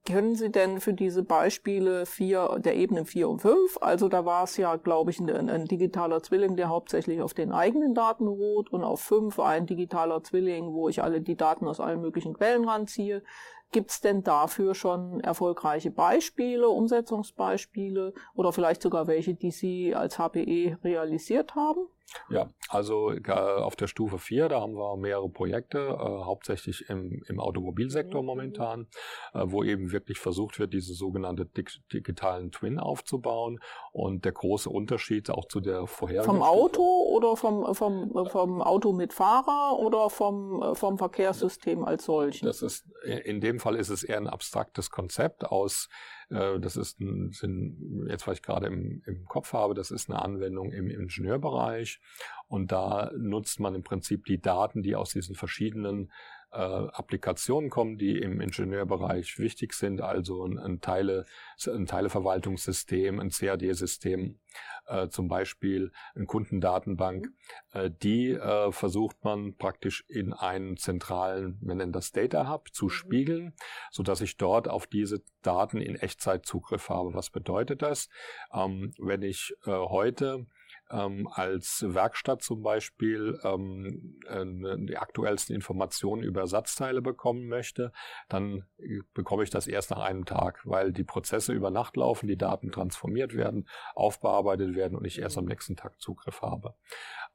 können 0.09 0.37
Sie 0.37 0.51
denn 0.51 0.81
für 0.81 0.95
diese 0.95 1.23
Beispiele 1.23 2.07
vier, 2.07 2.59
der 2.61 2.77
Ebenen 2.77 3.05
4 3.05 3.29
und 3.29 3.41
5, 3.41 3.77
also 3.83 4.09
da 4.09 4.25
war 4.25 4.45
es 4.45 4.57
ja, 4.57 4.77
glaube 4.77 5.11
ich, 5.11 5.21
ein, 5.21 5.51
ein, 5.51 5.67
digitaler 5.67 6.23
Zwilling, 6.23 6.57
der 6.57 6.71
hauptsächlich 6.71 7.21
auf 7.21 7.35
den 7.35 7.53
eigenen 7.53 7.93
Daten 7.93 8.25
beruht 8.25 8.73
und 8.73 8.85
auf 8.85 9.03
5 9.03 9.39
ein 9.39 9.67
digitaler 9.67 10.23
Zwilling, 10.23 10.73
wo 10.73 10.89
ich 10.89 11.03
alle 11.03 11.21
die 11.21 11.37
Daten 11.37 11.69
aus 11.69 11.79
allen 11.79 12.01
möglichen 12.01 12.33
Quellen 12.33 12.67
ranziehe. 12.67 13.23
Gibt 13.71 13.91
es 13.91 14.01
denn 14.01 14.23
dafür 14.23 14.75
schon 14.75 15.21
erfolgreiche 15.21 15.91
Beispiele, 15.91 16.69
Umsetzungsbeispiele 16.69 18.15
oder 18.35 18.53
vielleicht 18.53 18.81
sogar 18.81 19.07
welche, 19.07 19.35
die 19.35 19.51
Sie 19.51 19.95
als 19.95 20.19
HPE 20.19 20.79
realisiert 20.83 21.55
haben? 21.55 21.87
Ja, 22.31 22.51
also 22.69 23.13
äh, 23.13 23.31
auf 23.31 23.77
der 23.77 23.87
Stufe 23.87 24.19
4, 24.19 24.49
da 24.49 24.61
haben 24.61 24.75
wir 24.75 24.97
mehrere 24.97 25.29
Projekte, 25.29 25.79
äh, 25.79 26.25
hauptsächlich 26.25 26.89
im, 26.89 27.23
im 27.27 27.41
Automobilsektor 27.41 28.23
mhm. 28.23 28.27
momentan, 28.27 28.87
äh, 29.35 29.43
wo 29.47 29.63
eben 29.63 29.93
wirklich 29.93 30.19
versucht 30.19 30.59
wird, 30.59 30.73
diese 30.73 30.95
sogenannte 30.95 31.47
dig 31.47 31.71
digitalen 31.93 32.51
Twin 32.51 32.79
aufzubauen. 32.79 33.61
Und 33.93 34.25
der 34.25 34.33
große 34.33 34.71
Unterschied 34.71 35.31
auch 35.31 35.47
zu 35.47 35.61
der 35.61 35.87
vorherigen. 35.87 36.25
Vom 36.25 36.43
Auto 36.43 36.83
oder 36.83 37.37
vom, 37.37 37.75
vom, 37.75 38.27
vom 38.27 38.63
Auto 38.63 38.93
mit 38.93 39.13
Fahrer 39.13 39.79
oder 39.79 40.11
vom, 40.11 40.75
vom 40.75 40.99
Verkehrssystem 40.99 41.85
als 41.85 42.05
solches? 42.05 42.41
Das 42.41 42.63
ist, 42.63 42.87
in 43.05 43.41
dem 43.41 43.61
Fall 43.61 43.77
ist 43.77 43.91
es 43.91 44.03
eher 44.03 44.19
ein 44.19 44.29
abstraktes 44.29 44.91
Konzept 44.91 45.45
aus 45.45 45.89
äh, 46.31 46.59
das 46.61 46.77
ist 46.77 47.01
ein, 47.01 47.33
sind, 47.33 48.07
jetzt 48.09 48.27
ich 48.29 48.43
gerade 48.43 48.67
im, 48.67 49.03
im 49.07 49.25
Kopf 49.25 49.53
habe, 49.53 49.75
das 49.75 49.91
ist 49.91 50.11
eine 50.11 50.21
Anwendung 50.21 50.73
im 50.73 50.91
Ingenieurbereich. 50.91 52.01
Und 52.49 52.73
da 52.73 53.11
nutzt 53.17 53.61
man 53.61 53.75
im 53.75 53.83
Prinzip 53.83 54.25
die 54.25 54.41
Daten, 54.41 54.83
die 54.83 54.97
aus 54.97 55.11
diesen 55.11 55.35
verschiedenen 55.35 56.11
äh, 56.53 56.59
Applikationen 56.59 57.71
kommen, 57.71 57.99
die 57.99 58.19
im 58.19 58.41
Ingenieurbereich 58.41 59.39
wichtig 59.39 59.75
sind, 59.75 60.01
also 60.01 60.45
ein, 60.45 60.59
ein, 60.59 60.81
Teile, 60.81 61.27
ein 61.67 61.87
Teileverwaltungssystem, 61.87 63.21
ein 63.21 63.31
CAD-System, 63.31 64.39
äh, 64.87 65.09
zum 65.09 65.29
Beispiel 65.29 65.93
eine 66.15 66.27
Kundendatenbank, 66.27 67.29
äh, 67.73 67.91
die 67.91 68.31
äh, 68.31 68.73
versucht 68.73 69.23
man 69.23 69.57
praktisch 69.57 70.05
in 70.09 70.33
einen 70.33 70.77
zentralen, 70.77 71.59
wir 71.61 71.75
nennen 71.75 71.93
das 71.93 72.13
Data 72.13 72.51
Hub, 72.51 72.73
zu 72.73 72.87
mhm. 72.87 72.91
spiegeln, 72.91 73.55
so 73.91 74.03
dass 74.03 74.21
ich 74.21 74.37
dort 74.37 74.69
auf 74.69 74.87
diese 74.87 75.23
Daten 75.43 75.81
in 75.81 75.97
Echtzeit 75.97 76.47
Zugriff 76.47 76.89
habe. 76.89 77.15
Was 77.15 77.31
bedeutet 77.31 77.83
das? 77.83 78.09
Ähm, 78.53 78.93
wenn 78.99 79.23
ich 79.23 79.55
äh, 79.67 79.71
heute 79.71 80.47
ähm, 80.91 81.29
als 81.31 81.85
Werkstatt 81.87 82.43
zum 82.43 82.63
Beispiel 82.63 83.39
ähm, 83.45 84.19
äh, 84.27 84.87
die 84.87 84.97
aktuellsten 84.97 85.55
Informationen 85.55 86.23
über 86.23 86.41
Ersatzteile 86.43 87.03
bekommen 87.03 87.49
möchte, 87.49 87.93
dann 88.29 88.65
äh, 88.79 89.01
bekomme 89.15 89.43
ich 89.43 89.51
das 89.51 89.67
erst 89.67 89.91
nach 89.91 90.01
einem 90.01 90.25
Tag, 90.25 90.61
weil 90.65 90.93
die 90.93 91.05
Prozesse 91.05 91.53
über 91.53 91.71
Nacht 91.71 91.97
laufen, 91.97 92.27
die 92.27 92.39
Daten 92.39 92.71
transformiert 92.71 93.35
werden, 93.35 93.69
aufbearbeitet 93.95 94.75
werden 94.75 94.97
und 94.97 95.05
ich 95.05 95.19
erst 95.19 95.39
am 95.39 95.45
nächsten 95.45 95.77
Tag 95.77 96.01
Zugriff 96.01 96.43
habe. 96.43 96.75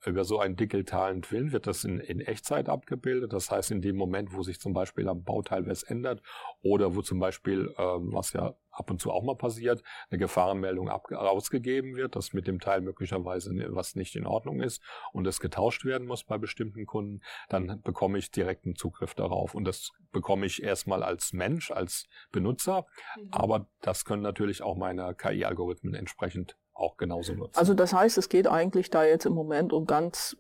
Über 0.05 0.23
so 0.25 0.39
einen 0.39 0.55
digitalen 0.55 1.21
Twin 1.21 1.51
wird 1.51 1.67
das 1.67 1.83
in, 1.83 1.99
in 1.99 2.19
Echtzeit 2.19 2.69
abgebildet. 2.69 3.33
Das 3.33 3.51
heißt, 3.51 3.71
in 3.71 3.81
dem 3.81 3.95
Moment, 3.95 4.33
wo 4.33 4.43
sich 4.43 4.59
zum 4.59 4.73
Beispiel 4.73 5.07
am 5.07 5.23
Bauteil 5.23 5.65
was 5.67 5.83
ändert 5.83 6.21
oder 6.61 6.95
wo 6.95 7.01
zum 7.01 7.19
Beispiel, 7.19 7.73
ähm, 7.77 8.13
was 8.13 8.33
ja 8.33 8.55
ab 8.73 8.89
und 8.89 8.99
zu 8.99 9.11
auch 9.11 9.23
mal 9.23 9.35
passiert, 9.35 9.83
eine 10.09 10.19
Gefahrenmeldung 10.19 10.89
rausgegeben 10.89 11.95
wird, 11.95 12.15
dass 12.15 12.33
mit 12.33 12.47
dem 12.47 12.59
Teil 12.59 12.81
möglicherweise 12.81 13.53
was 13.69 13.95
nicht 13.95 14.15
in 14.15 14.25
Ordnung 14.25 14.61
ist 14.61 14.81
und 15.11 15.27
es 15.27 15.39
getauscht 15.39 15.85
werden 15.85 16.07
muss 16.07 16.23
bei 16.23 16.37
bestimmten 16.37 16.85
Kunden, 16.85 17.21
dann 17.49 17.81
bekomme 17.81 18.17
ich 18.17 18.31
direkten 18.31 18.75
Zugriff 18.75 19.13
darauf. 19.13 19.55
Und 19.55 19.65
das 19.65 19.91
bekomme 20.11 20.45
ich 20.45 20.63
erstmal 20.63 21.03
als 21.03 21.33
Mensch, 21.33 21.71
als 21.71 22.07
Benutzer, 22.31 22.85
mhm. 23.15 23.27
aber 23.31 23.67
das 23.81 24.05
können 24.05 24.23
natürlich 24.23 24.61
auch 24.63 24.75
meine 24.75 25.13
KI-Algorithmen 25.15 25.93
entsprechend 25.93 26.57
auch 26.73 26.97
genauso 26.97 27.33
nutzen. 27.33 27.57
Also 27.57 27.73
das 27.73 27.93
heißt, 27.93 28.17
es 28.17 28.29
geht 28.29 28.47
eigentlich 28.47 28.89
da 28.89 29.03
jetzt 29.03 29.25
im 29.25 29.33
Moment 29.33 29.73
um 29.73 29.85
ganz 29.85 30.37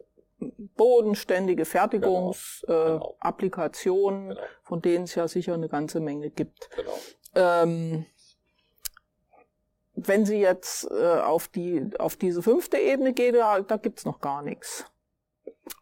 bodenständige 0.75 1.65
Fertigungsapplikationen, 1.65 4.29
genau. 4.29 4.33
äh, 4.33 4.35
genau. 4.35 4.47
von 4.63 4.81
denen 4.81 5.03
es 5.05 5.15
ja 5.15 5.27
sicher 5.27 5.53
eine 5.53 5.69
ganze 5.69 5.99
Menge 5.99 6.29
gibt. 6.29 6.69
Genau. 6.75 6.97
Ähm, 7.35 8.05
wenn 9.95 10.25
Sie 10.25 10.39
jetzt 10.39 10.89
äh, 10.91 11.19
auf, 11.19 11.47
die, 11.47 11.91
auf 11.99 12.17
diese 12.17 12.41
fünfte 12.41 12.77
Ebene 12.77 13.13
gehen, 13.13 13.35
da, 13.35 13.61
da 13.61 13.77
gibt's 13.77 14.05
noch 14.05 14.19
gar 14.19 14.41
nichts 14.41 14.85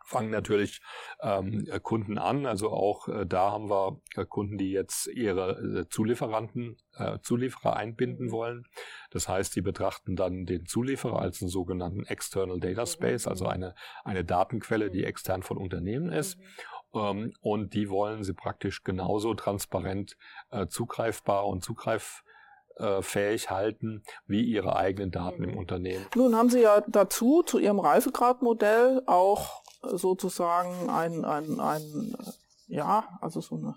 fangen 0.06 0.30
natürlich 0.30 0.82
ähm, 1.22 1.66
Kunden 1.82 2.18
an. 2.18 2.46
Also 2.46 2.70
auch 2.72 3.08
äh, 3.08 3.26
da 3.26 3.52
haben 3.52 3.70
wir 3.70 4.02
äh, 4.16 4.26
Kunden, 4.26 4.58
die 4.58 4.72
jetzt 4.72 5.08
ihre 5.08 5.52
äh, 5.52 5.90
Zulieferanten, 5.90 6.78
äh, 6.96 7.20
Zulieferer 7.22 7.76
einbinden 7.76 8.32
wollen. 8.32 8.66
Das 9.10 9.28
heißt, 9.28 9.56
die 9.56 9.62
betrachten 9.62 10.16
dann 10.16 10.46
den 10.46 10.66
Zulieferer 10.66 11.20
als 11.20 11.42
einen 11.42 11.50
sogenannten 11.50 12.06
External 12.06 12.60
Data 12.60 12.86
Space, 12.86 13.28
also 13.28 13.46
eine, 13.48 13.74
eine 14.04 14.24
Datenquelle, 14.26 14.92
die 14.92 15.06
extern 15.06 15.44
von 15.44 15.58
Unternehmen 15.58 16.12
ist. 16.12 16.38
Ähm, 16.94 17.34
und 17.42 17.74
die 17.74 17.90
wollen 17.90 18.24
sie 18.24 18.34
praktisch 18.34 18.84
genauso 18.84 19.34
transparent 19.34 20.18
äh, 20.52 20.68
zugreifbar 20.68 21.48
und 21.48 21.64
zugreif 21.64 22.24
äh, 22.82 23.02
fähig 23.02 23.50
halten 23.50 24.04
wie 24.26 24.44
ihre 24.44 24.76
eigenen 24.76 25.12
Daten 25.12 25.44
im 25.44 25.52
mhm. 25.52 25.58
Unternehmen. 25.58 26.06
Nun 26.16 26.36
haben 26.36 26.50
Sie 26.50 26.62
ja 26.62 26.82
dazu 26.88 27.44
zu 27.44 27.60
Ihrem 27.60 27.80
Reifegradmodell 27.80 29.04
auch 29.06 29.62
sozusagen 29.82 30.90
ein, 30.90 31.24
ein, 31.26 31.60
ein 31.60 32.16
ja, 32.68 33.20
also 33.22 33.42
so 33.42 33.56
eine 33.56 33.76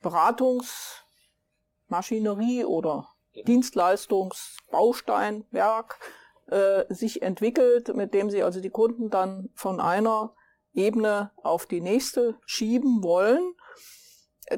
Beratungsmaschinerie 0.00 2.64
oder 2.64 3.08
Dienstleistungsbausteinwerk 3.46 5.98
äh, 6.46 6.92
sich 6.92 7.22
entwickelt, 7.22 7.94
mit 7.94 8.14
dem 8.14 8.30
Sie 8.30 8.42
also 8.42 8.60
die 8.60 8.70
Kunden 8.70 9.10
dann 9.10 9.50
von 9.54 9.80
einer 9.80 10.34
Ebene 10.72 11.30
auf 11.42 11.66
die 11.66 11.80
nächste 11.80 12.36
schieben 12.46 13.02
wollen. 13.02 13.54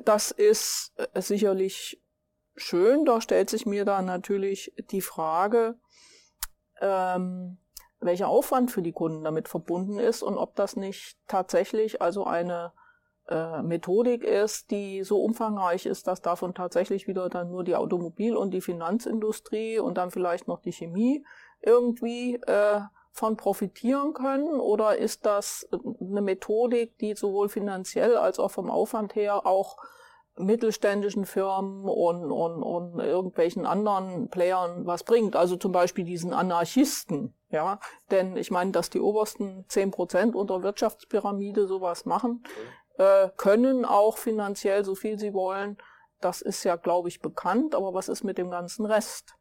Das 0.05 0.31
ist 0.31 0.93
äh, 0.97 1.23
sicherlich 1.23 2.03
schön. 2.61 3.05
Da 3.05 3.21
stellt 3.21 3.51
sich 3.51 3.67
mir 3.67 3.85
dann 3.85 4.07
natürlich 4.07 4.73
die 4.91 5.01
Frage, 5.01 5.79
ähm, 6.81 7.59
welcher 8.01 8.29
Aufwand 8.29 8.71
für 8.71 8.83
die 8.83 8.93
Kunden 8.93 9.25
damit 9.25 9.49
verbunden 9.49 9.99
ist 9.99 10.23
und 10.23 10.39
ob 10.39 10.55
das 10.55 10.77
nicht 10.77 11.17
tatsächlich 11.27 12.01
also 12.01 12.25
eine 12.25 12.73
äh, 13.29 13.63
Methodik 13.63 14.23
ist, 14.23 14.71
die 14.71 15.03
so 15.03 15.23
umfangreich 15.23 15.87
ist, 15.87 16.07
dass 16.07 16.23
davon 16.23 16.55
tatsächlich 16.55 17.07
wieder 17.09 17.29
dann 17.29 17.51
nur 17.51 17.65
die 17.65 17.77
Automobil- 17.77 18.37
und 18.37 18.53
die 18.53 18.61
Finanzindustrie 18.61 19.79
und 19.79 19.99
dann 19.99 20.11
vielleicht 20.11 20.49
noch 20.49 20.61
die 20.61 20.73
Chemie 20.73 21.25
irgendwie 21.61 22.37
äh, 22.47 22.81
von 23.13 23.37
profitieren 23.37 24.15
können? 24.15 24.61
Oder 24.61 24.97
ist 24.97 25.27
das 25.27 25.69
eine 26.01 26.23
Methodik, 26.23 26.97
die 26.99 27.15
sowohl 27.15 27.49
finanziell 27.49 28.17
als 28.17 28.39
auch 28.39 28.51
vom 28.51 28.71
Aufwand 28.71 29.15
her 29.15 29.45
auch 29.47 29.77
mittelständischen 30.39 31.25
Firmen 31.25 31.85
und, 31.85 32.31
und, 32.31 32.63
und 32.63 33.01
irgendwelchen 33.01 33.67
anderen 33.67 34.29
Playern 34.29 34.87
was 34.87 35.05
bringt. 35.05 35.37
Also 35.37 35.57
zum 35.57 35.73
Beispiel 35.73 36.05
diesen 36.05 36.33
Anarchisten, 36.33 37.35
ja. 37.51 37.81
Denn 38.11 38.37
ich 38.37 38.51
meine, 38.51 38.73
dass 38.73 38.91
die 38.91 39.01
obersten 39.01 39.65
zehn 39.69 39.91
Prozent 39.91 40.35
unter 40.35 40.63
Wirtschaftspyramide 40.63 41.67
sowas 41.67 42.05
machen, 42.05 42.43
äh, 42.99 43.29
können 43.37 43.85
auch 43.85 44.19
finanziell 44.19 44.85
so 44.85 44.95
viel 44.95 45.19
sie 45.19 45.33
wollen. 45.33 45.79
Das 46.21 46.43
ist 46.43 46.65
ja, 46.65 46.77
glaube 46.77 47.09
ich, 47.09 47.21
bekannt. 47.21 47.75
Aber 47.75 47.95
was 47.95 48.09
ist 48.09 48.25
mit 48.25 48.39
dem 48.39 48.51
ganzen 48.51 48.87
Rest? 48.87 49.38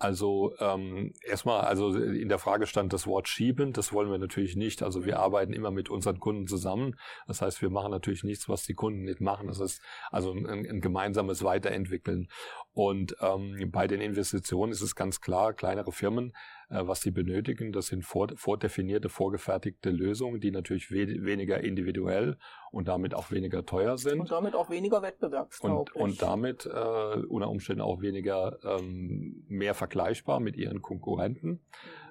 Also 0.00 0.54
ähm, 0.60 1.12
erstmal, 1.22 1.62
also 1.62 1.94
in 1.96 2.28
der 2.28 2.38
Frage 2.38 2.66
stand 2.66 2.92
das 2.92 3.06
Wort 3.06 3.28
schieben, 3.28 3.72
das 3.72 3.92
wollen 3.92 4.10
wir 4.10 4.18
natürlich 4.18 4.54
nicht. 4.54 4.82
Also 4.82 5.04
wir 5.04 5.18
arbeiten 5.18 5.52
immer 5.52 5.70
mit 5.70 5.90
unseren 5.90 6.20
Kunden 6.20 6.46
zusammen. 6.46 6.96
Das 7.26 7.42
heißt, 7.42 7.60
wir 7.62 7.70
machen 7.70 7.90
natürlich 7.90 8.22
nichts, 8.22 8.48
was 8.48 8.62
die 8.62 8.74
Kunden 8.74 9.02
nicht 9.02 9.20
machen. 9.20 9.48
Das 9.48 9.58
ist 9.58 9.82
also 10.10 10.32
ein, 10.32 10.46
ein 10.46 10.80
gemeinsames 10.80 11.42
Weiterentwickeln. 11.42 12.28
Und 12.72 13.16
ähm, 13.20 13.70
bei 13.72 13.88
den 13.88 14.00
Investitionen 14.00 14.70
ist 14.70 14.82
es 14.82 14.94
ganz 14.94 15.20
klar, 15.20 15.52
kleinere 15.52 15.90
Firmen 15.90 16.32
was 16.70 17.00
sie 17.00 17.10
benötigen. 17.10 17.72
Das 17.72 17.86
sind 17.86 18.04
vor, 18.04 18.28
vordefinierte, 18.36 19.08
vorgefertigte 19.08 19.90
Lösungen, 19.90 20.40
die 20.40 20.50
natürlich 20.50 20.90
we 20.90 21.24
weniger 21.24 21.60
individuell 21.60 22.36
und 22.70 22.88
damit 22.88 23.14
auch 23.14 23.30
weniger 23.30 23.64
teuer 23.64 23.96
sind. 23.96 24.20
Und 24.20 24.30
damit 24.30 24.54
auch 24.54 24.68
weniger 24.68 25.02
wettbewerbstauglich. 25.02 25.94
Und, 25.96 26.02
und 26.02 26.22
damit 26.22 26.66
äh, 26.66 27.18
unter 27.28 27.48
Umständen 27.48 27.80
auch 27.80 28.00
weniger 28.02 28.58
ähm, 28.64 29.44
mehr 29.48 29.74
vergleichbar 29.74 30.40
mit 30.40 30.56
ihren 30.56 30.82
Konkurrenten, 30.82 31.60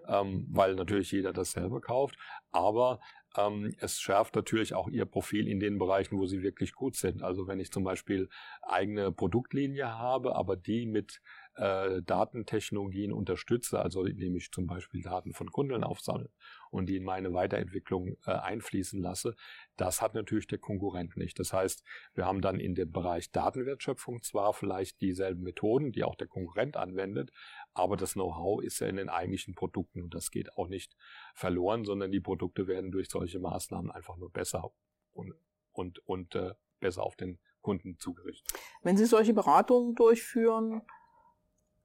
ähm, 0.08 0.48
weil 0.50 0.76
natürlich 0.76 1.12
jeder 1.12 1.34
dasselbe 1.34 1.80
kauft. 1.80 2.18
Aber 2.52 3.00
ähm, 3.38 3.74
es 3.80 4.00
schärft 4.00 4.36
natürlich 4.36 4.74
auch 4.74 4.88
ihr 4.90 5.06
Profil 5.06 5.48
in 5.48 5.60
den 5.60 5.78
Bereichen, 5.78 6.18
wo 6.18 6.26
sie 6.26 6.42
wirklich 6.42 6.74
gut 6.74 6.96
sind. 6.96 7.22
Also 7.22 7.48
wenn 7.48 7.60
ich 7.60 7.72
zum 7.72 7.84
Beispiel 7.84 8.30
eigene 8.62 9.12
Produktlinie 9.12 9.98
habe, 9.98 10.36
aber 10.36 10.56
die 10.56 10.86
mit 10.86 11.22
äh, 11.58 12.02
Datentechnologien 12.04 13.12
unterstütze, 13.12 13.80
also 13.80 14.06
indem 14.06 14.36
ich 14.36 14.52
zum 14.52 14.68
Beispiel 14.68 15.02
Daten 15.02 15.34
von 15.34 15.52
Kunden 15.52 15.84
aufsammle 15.84 16.30
und 16.70 16.88
die 16.88 16.98
in 16.98 17.04
meine 17.04 17.34
Weiterentwicklung 17.34 18.18
äh, 18.26 18.32
einfließen 18.32 19.02
lasse, 19.02 19.36
das 19.76 20.02
hat 20.02 20.14
natürlich 20.14 20.48
der 20.48 20.60
Konkurrent 20.60 21.18
nicht. 21.18 21.40
Das 21.40 21.54
heißt, 21.54 21.84
wir 22.14 22.26
haben 22.26 22.42
dann 22.42 22.60
in 22.60 22.76
dem 22.76 22.92
Bereich 22.92 23.32
Datenwertschöpfung 23.32 24.22
zwar 24.22 24.54
vielleicht 24.54 25.02
dieselben 25.02 25.44
Methoden, 25.44 25.92
die 25.92 26.04
auch 26.04 26.16
der 26.16 26.28
Konkurrent 26.28 26.78
anwendet, 26.78 27.32
aber 27.74 27.98
das 27.98 28.14
Know-how 28.14 28.62
ist 28.64 28.80
ja 28.80 28.88
in 28.88 28.98
den 28.98 29.10
eigentlichen 29.10 29.56
Produkten 29.56 30.04
und 30.04 30.14
das 30.14 30.32
geht 30.32 30.56
auch 30.58 30.68
nicht 30.68 30.96
verloren, 31.34 31.86
sondern 31.86 32.12
die 32.12 32.22
Produkte 32.22 32.68
werden 32.68 32.92
durch 32.92 33.10
solche 33.10 33.40
Maßnahmen 33.40 33.92
einfach 33.92 34.18
nur 34.18 34.32
besser 34.32 34.72
und, 35.14 35.34
und, 35.72 36.00
und 36.08 36.36
äh, 36.36 36.54
besser 36.80 37.04
auf 37.04 37.16
den 37.16 37.40
Kunden 37.62 37.98
zugerichtet. 38.00 38.58
Wenn 38.82 38.96
Sie 38.96 39.06
solche 39.06 39.34
Beratungen 39.34 39.96
durchführen, 39.96 40.84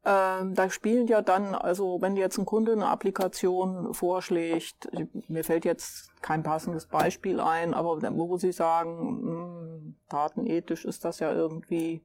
ähm, 0.05 0.55
da 0.55 0.69
spielen 0.69 1.07
ja 1.07 1.23
dann, 1.23 1.55
also 1.55 2.01
wenn 2.01 2.17
jetzt 2.17 2.37
ein 2.37 2.45
Kunde 2.45 2.73
eine 2.73 2.89
Applikation 2.89 3.95
vorschlägt, 3.95 4.89
mir 5.29 5.45
fällt 5.45 5.65
jetzt 5.65 6.11
kein 6.23 6.43
passendes 6.43 6.87
Beispiel 6.87 7.39
ein, 7.39 7.73
aber 7.73 8.01
wo 8.17 8.37
Sie 8.37 8.53
sagen, 8.53 9.21
mh, 9.23 9.31
hm, 9.31 9.97
datenethisch 10.09 10.85
ist 10.85 11.05
das 11.05 11.21
ja 11.21 11.33
irgendwie, 11.33 12.03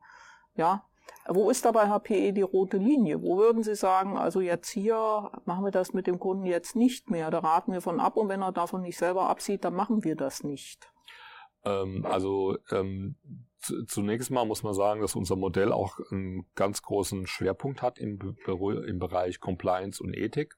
ja, 0.56 0.84
wo 1.28 1.50
ist 1.50 1.66
da 1.66 1.72
bei 1.72 1.88
HPE 1.88 2.34
die 2.34 2.42
rote 2.42 2.78
Linie? 2.78 3.22
Wo 3.22 3.38
würden 3.38 3.64
Sie 3.64 3.76
sagen, 3.76 4.18
also 4.18 4.42
jetzt 4.42 4.70
hier 4.70 5.32
machen 5.46 5.66
wir 5.66 5.72
das 5.72 5.94
mit 5.94 6.06
dem 6.06 6.20
Kunden 6.20 6.46
jetzt 6.46 6.76
nicht 6.76 7.10
mehr, 7.10 7.32
da 7.32 7.40
raten 7.40 7.74
wir 7.74 7.82
von 7.82 8.00
ab 8.00 8.16
und 8.16 8.30
wenn 8.30 8.44
er 8.44 8.52
davon 8.52 8.82
nicht 8.82 8.98
selber 8.98 9.28
absieht, 9.28 9.66
dann 9.66 9.74
machen 9.74 10.04
wir 10.04 10.16
das 10.16 10.44
nicht. 10.44 10.88
Ähm, 11.66 12.06
also 12.06 12.58
ähm, 12.72 13.16
Zunächst 13.88 14.32
mal 14.32 14.46
muss 14.46 14.64
man 14.64 14.74
sagen, 14.74 15.02
dass 15.02 15.16
unser 15.16 15.36
Modell 15.36 15.72
auch 15.72 16.00
einen 16.12 16.46
ganz 16.56 16.82
großen 16.82 17.28
Schwerpunkt 17.28 17.82
hat 17.82 18.00
im, 18.00 18.20
im 18.48 19.00
Bereich 19.00 19.40
Compliance 19.40 20.02
und 20.02 20.16
Ethik. 20.16 20.56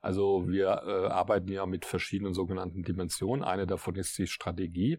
Also 0.00 0.48
wir 0.48 0.82
äh, 0.84 1.06
arbeiten 1.06 1.52
ja 1.52 1.64
mit 1.64 1.84
verschiedenen 1.84 2.34
sogenannten 2.34 2.82
Dimensionen. 2.82 3.44
Eine 3.44 3.66
davon 3.66 3.94
ist 3.94 4.18
die 4.18 4.26
Strategie. 4.26 4.98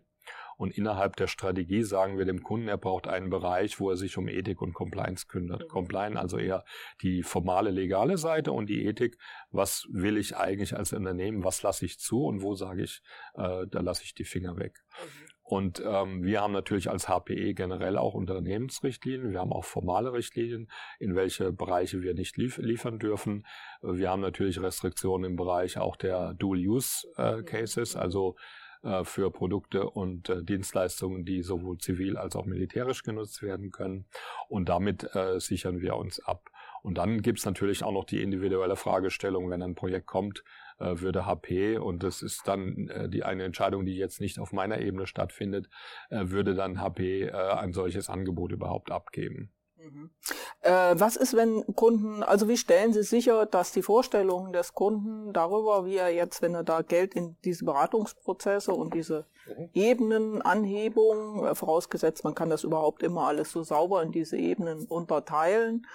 Und 0.56 0.78
innerhalb 0.78 1.18
der 1.18 1.28
Strategie 1.28 1.84
sagen 1.84 2.18
wir 2.18 2.26
dem 2.26 2.44
Kunden, 2.44 2.70
er 2.70 2.78
braucht 2.78 3.08
einen 3.08 3.30
Bereich, 3.30 3.80
wo 3.82 3.90
er 3.90 3.98
sich 3.98 4.18
um 4.18 4.30
Ethik 4.30 4.62
und 4.62 4.74
Compliance 4.74 5.26
kümmert. 5.28 5.64
Mhm. 5.64 5.68
Compliance 5.68 6.20
also 6.20 6.38
eher 6.38 6.64
die 7.02 7.24
formale, 7.24 7.72
legale 7.72 8.18
Seite 8.18 8.54
und 8.54 8.68
die 8.68 8.86
Ethik, 8.86 9.18
was 9.52 9.86
will 9.92 10.18
ich 10.18 10.38
eigentlich 10.38 10.76
als 10.78 10.94
Unternehmen, 10.94 11.44
was 11.44 11.62
lasse 11.64 11.86
ich 11.86 12.00
zu 12.00 12.24
und 12.24 12.42
wo 12.42 12.56
sage 12.56 12.84
ich, 12.84 13.02
äh, 13.34 13.66
da 13.68 13.82
lasse 13.82 14.04
ich 14.04 14.14
die 14.14 14.26
Finger 14.26 14.58
weg. 14.58 14.84
Mhm. 15.02 15.33
Und 15.54 15.84
ähm, 15.86 16.24
wir 16.24 16.42
haben 16.42 16.52
natürlich 16.52 16.90
als 16.90 17.08
HPE 17.08 17.54
generell 17.54 18.00
auch 18.00 18.16
Unternehmensrichtlinien. 18.16 19.34
Wir 19.34 19.40
haben 19.40 19.54
auch 19.54 19.66
formale 19.66 20.12
Richtlinien, 20.12 20.68
in 20.98 21.16
welche 21.16 21.52
Bereiche 21.52 22.02
wir 22.02 22.16
nicht 22.16 22.38
lief 22.38 22.58
liefern 22.58 22.98
dürfen. 22.98 23.46
Wir 23.84 24.10
haben 24.10 24.22
natürlich 24.22 24.60
Restriktionen 24.60 25.30
im 25.30 25.36
Bereich 25.36 25.78
auch 25.78 25.96
der 25.96 26.34
Dual-Use-Cases, 26.34 27.94
äh, 27.94 28.00
also 28.00 28.36
äh, 28.82 29.04
für 29.04 29.30
Produkte 29.30 29.88
und 29.88 30.28
äh, 30.28 30.44
Dienstleistungen, 30.44 31.24
die 31.24 31.44
sowohl 31.44 31.78
zivil 31.78 32.18
als 32.18 32.36
auch 32.36 32.46
militärisch 32.46 33.04
genutzt 33.04 33.44
werden 33.44 33.70
können. 33.70 34.08
Und 34.50 34.70
damit 34.70 35.08
äh, 35.14 35.40
sichern 35.40 35.82
wir 35.82 35.98
uns 35.98 36.20
ab. 36.20 36.50
Und 36.82 36.98
dann 36.98 37.22
gibt's 37.22 37.46
natürlich 37.46 37.84
auch 37.84 37.92
noch 37.92 38.06
die 38.06 38.24
individuelle 38.24 38.76
Fragestellung, 38.76 39.52
wenn 39.52 39.62
ein 39.62 39.76
Projekt 39.76 40.08
kommt, 40.08 40.44
äh, 40.80 41.00
würde 41.00 41.26
HP, 41.26 41.78
und 41.78 42.04
das 42.04 42.22
ist 42.22 42.48
dann 42.48 42.88
äh, 42.90 43.10
die 43.10 43.24
eine 43.24 43.44
Entscheidung, 43.44 43.86
die 43.86 43.96
jetzt 43.96 44.22
nicht 44.22 44.40
auf 44.40 44.54
meiner 44.54 44.80
Ebene 44.80 45.08
stattfindet, 45.08 45.70
äh, 46.10 46.30
würde 46.30 46.56
dann 46.56 46.80
HP 46.80 47.32
ein 47.32 47.74
solches 47.74 48.10
Angebot 48.10 48.52
überhaupt 48.52 48.92
abgeben. 48.92 49.52
Mhm. 49.78 50.12
Äh, 50.62 50.96
was 50.98 51.16
ist, 51.16 51.36
wenn 51.36 51.66
Kunden, 51.76 52.24
also 52.24 52.48
wie 52.48 52.58
stellen 52.58 52.94
Sie 52.94 53.04
sicher, 53.04 53.46
dass 53.46 53.72
die 53.72 53.82
Vorstellungen 53.82 54.54
des 54.54 54.74
Kunden 54.74 55.34
darüber, 55.34 55.86
wie 55.86 55.98
er 55.98 56.10
jetzt, 56.10 56.42
wenn 56.42 56.56
er 56.56 56.64
da 56.64 56.82
Geld 56.82 57.16
in 57.16 57.36
diese 57.44 57.66
Beratungsprozesse 57.66 58.74
und 58.74 58.94
diese 58.94 59.26
mhm. 59.48 59.70
Ebenenanhebung, 59.74 61.56
vorausgesetzt 61.56 62.24
man 62.24 62.36
kann 62.36 62.50
das 62.50 62.64
überhaupt 62.64 63.04
immer 63.04 63.28
alles 63.28 63.52
so 63.52 63.64
sauber 63.64 64.04
in 64.04 64.12
diese 64.12 64.38
Ebenen 64.38 64.86
unterteilen, 64.86 65.86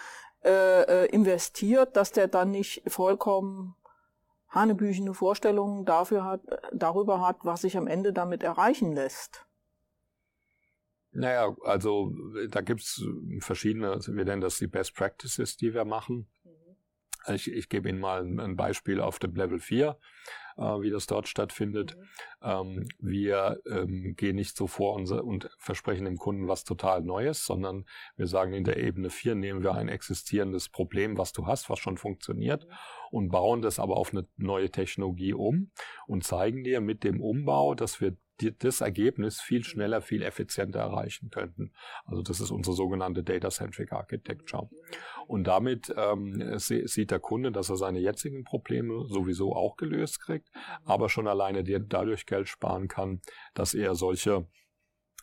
äh, 0.44 0.82
äh, 1.04 1.06
investiert, 1.06 1.96
dass 1.96 2.12
der 2.12 2.28
dann 2.28 2.52
nicht 2.52 2.82
vollkommen 2.86 3.74
hanebüchene 4.48 5.14
Vorstellungen 5.14 5.84
dafür 5.84 6.24
hat, 6.24 6.40
darüber 6.72 7.20
hat, 7.20 7.38
was 7.42 7.62
sich 7.62 7.76
am 7.76 7.86
Ende 7.86 8.12
damit 8.12 8.42
erreichen 8.42 8.92
lässt. 8.92 9.46
Naja, 11.10 11.54
also 11.64 12.12
da 12.50 12.60
gibt's 12.60 13.02
verschiedene, 13.40 13.90
also 13.90 14.14
wir 14.14 14.24
nennen 14.24 14.42
das 14.42 14.58
die 14.58 14.66
Best 14.66 14.94
Practices, 14.94 15.56
die 15.56 15.74
wir 15.74 15.84
machen. 15.84 16.30
Mhm. 16.44 17.34
Ich, 17.34 17.50
ich 17.50 17.68
gebe 17.68 17.88
Ihnen 17.88 17.98
mal 17.98 18.22
ein 18.22 18.56
Beispiel 18.56 19.00
auf 19.00 19.18
dem 19.18 19.34
Level 19.34 19.58
4 19.58 19.98
äh, 20.58 20.80
wie 20.80 20.90
das 20.90 21.06
dort 21.06 21.28
stattfindet. 21.28 21.96
Mhm. 21.96 22.02
Ähm, 22.42 22.88
wir 22.98 23.60
ähm, 23.70 24.14
gehen 24.16 24.36
nicht 24.36 24.56
so 24.56 24.66
vor 24.66 24.94
und, 24.94 25.10
und, 25.10 25.50
versprechen 25.58 26.04
dem 26.04 26.18
Kunden 26.18 26.48
was 26.48 26.64
total 26.64 27.02
Neues, 27.02 27.44
sondern 27.44 27.86
wir 28.16 28.26
sagen, 28.26 28.52
in 28.52 28.64
der 28.64 28.76
Ebene 28.76 29.10
4 29.10 29.34
nehmen 29.34 29.62
wir 29.62 29.74
ein 29.74 29.88
existierendes 29.88 30.68
Problem, 30.68 31.16
was 31.16 31.32
du 31.32 31.46
hast, 31.46 31.70
was 31.70 31.78
schon 31.78 31.96
funktioniert, 31.96 32.66
mhm. 32.66 32.72
und 33.10 33.28
bauen 33.30 33.62
das 33.62 33.78
aber 33.78 33.96
auf 33.96 34.12
eine 34.12 34.26
neue 34.36 34.70
Technologie 34.70 35.32
um 35.32 35.70
und 36.06 36.24
zeigen 36.24 36.64
dir 36.64 36.80
mit 36.80 37.04
dem 37.04 37.20
Umbau, 37.20 37.74
dass 37.74 38.00
wir 38.00 38.16
das 38.58 38.80
Ergebnis 38.80 39.40
viel 39.40 39.64
schneller, 39.64 40.00
viel 40.00 40.22
effizienter 40.22 40.80
erreichen 40.80 41.30
könnten. 41.30 41.72
Also 42.04 42.22
das 42.22 42.40
ist 42.40 42.50
unsere 42.50 42.76
sogenannte 42.76 43.22
Data-Centric 43.22 43.92
Architecture. 43.92 44.68
Und 45.26 45.44
damit 45.44 45.92
ähm, 45.96 46.58
sieht 46.58 47.10
der 47.10 47.20
Kunde, 47.20 47.52
dass 47.52 47.68
er 47.68 47.76
seine 47.76 47.98
jetzigen 47.98 48.44
Probleme 48.44 49.06
sowieso 49.08 49.54
auch 49.54 49.76
gelöst 49.76 50.20
kriegt, 50.20 50.48
aber 50.84 51.08
schon 51.08 51.28
alleine 51.28 51.64
dadurch 51.64 52.26
Geld 52.26 52.48
sparen 52.48 52.88
kann, 52.88 53.20
dass 53.54 53.74
er 53.74 53.94
solche 53.94 54.46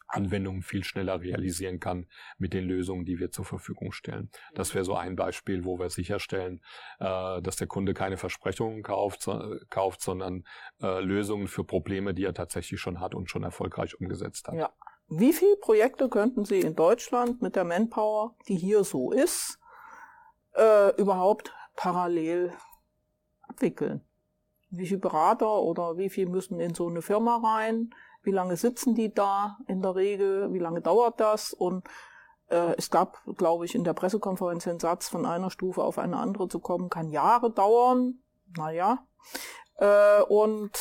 Anwendungen 0.07 0.61
viel 0.61 0.83
schneller 0.83 1.21
realisieren 1.21 1.79
kann 1.79 2.07
mit 2.37 2.53
den 2.53 2.65
Lösungen, 2.65 3.05
die 3.05 3.19
wir 3.19 3.31
zur 3.31 3.45
Verfügung 3.45 3.91
stellen. 3.91 4.29
Das 4.53 4.73
wäre 4.73 4.85
so 4.85 4.95
ein 4.95 5.15
Beispiel, 5.15 5.65
wo 5.65 5.79
wir 5.79 5.89
sicherstellen, 5.89 6.61
äh, 6.99 7.41
dass 7.41 7.55
der 7.55 7.67
Kunde 7.67 7.93
keine 7.93 8.17
Versprechungen 8.17 8.83
kauft, 8.83 9.29
kauft 9.69 10.01
sondern 10.01 10.45
äh, 10.81 11.01
Lösungen 11.01 11.47
für 11.47 11.63
Probleme, 11.63 12.13
die 12.13 12.23
er 12.23 12.33
tatsächlich 12.33 12.79
schon 12.79 12.99
hat 12.99 13.15
und 13.15 13.29
schon 13.29 13.43
erfolgreich 13.43 13.99
umgesetzt 13.99 14.47
hat. 14.47 14.55
Ja. 14.55 14.71
Wie 15.07 15.33
viele 15.33 15.55
Projekte 15.57 16.09
könnten 16.09 16.45
Sie 16.45 16.59
in 16.61 16.75
Deutschland 16.75 17.41
mit 17.41 17.55
der 17.55 17.63
Manpower, 17.63 18.35
die 18.47 18.55
hier 18.55 18.83
so 18.83 19.11
ist, 19.11 19.59
äh, 20.55 20.95
überhaupt 20.99 21.53
parallel 21.75 22.53
abwickeln? 23.43 24.01
Wie 24.71 24.87
viele 24.87 24.99
Berater 24.99 25.61
oder 25.61 25.97
wie 25.97 26.09
viel 26.09 26.27
müssen 26.27 26.59
in 26.59 26.73
so 26.73 26.87
eine 26.89 27.03
Firma 27.03 27.37
rein? 27.37 27.91
Wie 28.25 28.31
lange 28.31 28.57
sitzen 28.57 28.95
die 28.95 29.13
da 29.13 29.57
in 29.67 29.81
der 29.81 29.95
Regel? 29.95 30.53
Wie 30.53 30.59
lange 30.59 30.81
dauert 30.81 31.19
das? 31.19 31.53
Und 31.53 31.87
äh, 32.49 32.75
es 32.77 32.89
gab, 32.89 33.21
glaube 33.37 33.65
ich, 33.65 33.75
in 33.75 33.83
der 33.83 33.93
Pressekonferenz 33.93 34.65
den 34.65 34.79
Satz, 34.79 35.09
von 35.09 35.25
einer 35.25 35.49
Stufe 35.49 35.83
auf 35.83 35.97
eine 35.97 36.17
andere 36.17 36.47
zu 36.47 36.59
kommen, 36.59 36.89
kann 36.89 37.09
Jahre 37.09 37.51
dauern. 37.51 38.19
Naja. 38.57 38.99
Äh, 39.77 40.21
und 40.23 40.71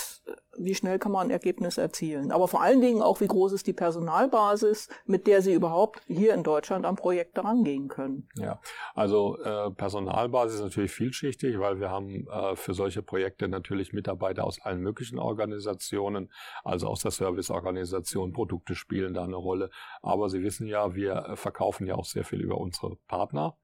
wie 0.56 0.74
schnell 0.74 1.00
kann 1.00 1.10
man 1.10 1.26
ein 1.26 1.30
Ergebnis 1.30 1.78
erzielen. 1.78 2.30
Aber 2.30 2.46
vor 2.46 2.62
allen 2.62 2.80
Dingen 2.80 3.02
auch, 3.02 3.20
wie 3.20 3.26
groß 3.26 3.52
ist 3.52 3.66
die 3.66 3.72
Personalbasis, 3.72 4.88
mit 5.04 5.26
der 5.26 5.42
Sie 5.42 5.52
überhaupt 5.52 6.00
hier 6.06 6.32
in 6.32 6.44
Deutschland 6.44 6.86
am 6.86 6.94
Projekt 6.94 7.36
herangehen 7.36 7.88
können. 7.88 8.28
Ja, 8.36 8.60
also 8.94 9.36
äh, 9.42 9.72
Personalbasis 9.72 10.56
ist 10.56 10.64
natürlich 10.64 10.92
vielschichtig, 10.92 11.58
weil 11.58 11.80
wir 11.80 11.90
haben 11.90 12.28
äh, 12.28 12.54
für 12.54 12.74
solche 12.74 13.02
Projekte 13.02 13.48
natürlich 13.48 13.92
Mitarbeiter 13.92 14.44
aus 14.44 14.60
allen 14.60 14.80
möglichen 14.80 15.18
Organisationen, 15.18 16.30
also 16.62 16.86
aus 16.86 17.00
der 17.00 17.10
Serviceorganisation, 17.10 18.32
Produkte 18.32 18.76
spielen 18.76 19.14
da 19.14 19.24
eine 19.24 19.36
Rolle. 19.36 19.70
Aber 20.02 20.28
Sie 20.28 20.42
wissen 20.42 20.68
ja, 20.68 20.94
wir 20.94 21.32
verkaufen 21.34 21.86
ja 21.86 21.96
auch 21.96 22.04
sehr 22.04 22.24
viel 22.24 22.40
über 22.40 22.58
unsere 22.58 22.96
Partner 23.08 23.56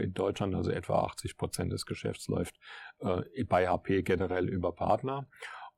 in 0.00 0.14
Deutschland, 0.14 0.54
also 0.54 0.70
etwa 0.70 1.00
80 1.00 1.36
Prozent 1.36 1.72
des 1.72 1.86
Geschäfts 1.86 2.28
läuft 2.28 2.56
äh, 3.00 3.44
bei 3.44 3.68
HP 3.68 4.02
generell 4.02 4.48
über 4.48 4.72
Partner. 4.72 5.26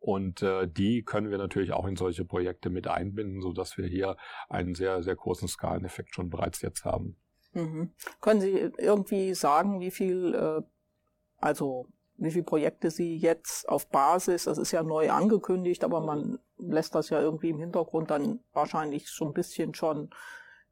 Und 0.01 0.43
äh, 0.43 0.67
die 0.67 1.03
können 1.03 1.31
wir 1.31 1.37
natürlich 1.37 1.73
auch 1.73 1.87
in 1.87 1.97
solche 1.97 2.25
Projekte 2.25 2.71
mit 2.71 2.89
einbinden, 2.89 3.43
so 3.43 3.53
dass 3.53 3.77
wir 3.77 3.87
hier 3.87 4.17
einen 4.49 4.75
sehr, 4.75 5.03
sehr 5.03 5.15
großen 5.15 5.47
Skaleneffekt 5.47 6.15
schon 6.15 6.31
bereits 6.31 6.63
jetzt 6.63 6.87
haben. 6.87 7.17
Mhm. 7.53 7.93
Können 8.21 8.41
Sie 8.41 8.71
irgendwie 8.79 9.35
sagen, 9.35 9.81
wie 9.81 9.91
viel, 9.91 10.35
äh, 10.35 10.63
also 11.37 11.87
wie 12.17 12.31
viele 12.31 12.45
Projekte 12.45 12.91
Sie 12.91 13.17
jetzt 13.17 13.69
auf 13.69 13.89
Basis, 13.89 14.45
das 14.45 14.57
ist 14.57 14.73
ja 14.73 14.83
neu 14.83 15.11
angekündigt, 15.11 15.85
aber 15.85 16.01
man 16.01 16.39
lässt 16.57 16.95
das 16.95 17.11
ja 17.11 17.21
irgendwie 17.21 17.51
im 17.51 17.59
Hintergrund 17.59 18.11
dann 18.11 18.41
wahrscheinlich 18.53 19.11
schon 19.11 19.29
ein 19.29 19.35
bisschen 19.35 19.75
schon 19.75 20.11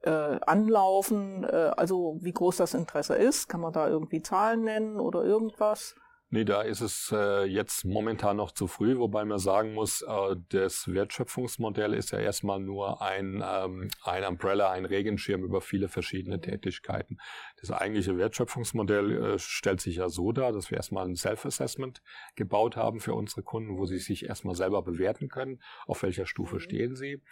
äh, 0.02 0.38
anlaufen. 0.46 1.44
Äh, 1.44 1.72
also 1.76 2.18
wie 2.20 2.32
groß 2.32 2.56
das 2.58 2.74
Interesse 2.74 3.14
ist, 3.14 3.48
kann 3.48 3.60
man 3.60 3.72
da 3.72 3.88
irgendwie 3.88 4.22
Zahlen 4.22 4.64
nennen 4.64 5.00
oder 5.00 5.24
irgendwas? 5.24 5.94
Nee, 6.30 6.44
da 6.44 6.60
ist 6.60 6.82
es 6.82 7.10
äh, 7.10 7.44
jetzt 7.44 7.86
momentan 7.86 8.36
noch 8.36 8.52
zu 8.52 8.66
früh, 8.66 8.98
wobei 8.98 9.24
man 9.24 9.38
sagen 9.38 9.72
muss, 9.72 10.02
äh, 10.02 10.36
das 10.50 10.86
Wertschöpfungsmodell 10.92 11.94
ist 11.94 12.10
ja 12.10 12.18
erstmal 12.18 12.60
nur 12.60 13.00
ein, 13.00 13.42
ähm, 13.42 13.88
ein 14.02 14.24
Umbrella, 14.24 14.70
ein 14.70 14.84
Regenschirm 14.84 15.42
über 15.42 15.62
viele 15.62 15.88
verschiedene 15.88 16.38
Tätigkeiten. 16.38 17.16
Das 17.58 17.70
eigentliche 17.70 18.18
Wertschöpfungsmodell 18.18 19.24
äh, 19.24 19.38
stellt 19.38 19.80
sich 19.80 19.96
ja 19.96 20.10
so 20.10 20.32
dar, 20.32 20.52
dass 20.52 20.70
wir 20.70 20.76
erstmal 20.76 21.06
ein 21.06 21.16
Self-Assessment 21.16 22.02
gebaut 22.36 22.76
haben 22.76 23.00
für 23.00 23.14
unsere 23.14 23.42
Kunden, 23.42 23.78
wo 23.78 23.86
sie 23.86 23.98
sich 23.98 24.26
erstmal 24.26 24.54
selber 24.54 24.82
bewerten 24.82 25.28
können, 25.28 25.62
auf 25.86 26.02
welcher 26.02 26.26
Stufe 26.26 26.60
stehen 26.60 26.94
sie. 26.94 27.22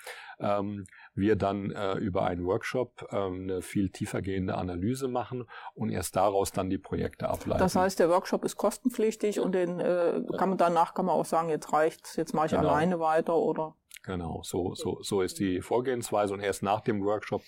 Ähm, 0.41 0.87
wir 1.17 1.37
dann 1.37 1.71
äh, 1.71 1.95
über 1.95 2.25
einen 2.27 2.45
Workshop 2.45 3.09
ähm, 3.11 3.43
eine 3.43 3.63
viel 3.63 3.91
tiefergehende 3.91 4.55
Analyse 4.55 5.09
machen 5.09 5.47
und 5.75 5.91
erst 5.91 6.15
daraus 6.17 6.53
dann 6.53 6.71
die 6.71 6.79
Projekte 6.79 7.29
ableiten. 7.29 7.59
Das 7.59 7.75
heißt, 7.75 7.99
der 7.99 8.11
Workshop 8.11 8.45
ist 8.45 8.57
kostenpflichtig 8.57 9.41
und 9.41 9.53
den 9.53 9.81
äh, 9.81 10.21
kann 10.37 10.51
man 10.51 10.59
danach 10.59 10.95
kann 10.95 11.07
man 11.07 11.15
auch 11.15 11.25
sagen, 11.25 11.49
jetzt 11.49 11.73
reicht's, 11.73 12.17
jetzt 12.17 12.35
mache 12.35 12.47
ich 12.47 12.53
genau. 12.53 12.69
alleine 12.69 13.01
weiter 13.01 13.35
oder 13.37 13.75
Genau, 14.07 14.41
so, 14.45 14.73
so, 14.77 15.03
so 15.03 15.21
ist 15.21 15.41
die 15.41 15.61
Vorgehensweise 15.61 16.33
und 16.33 16.39
erst 16.39 16.63
nach 16.63 16.81
dem 16.81 17.05
Workshop 17.05 17.43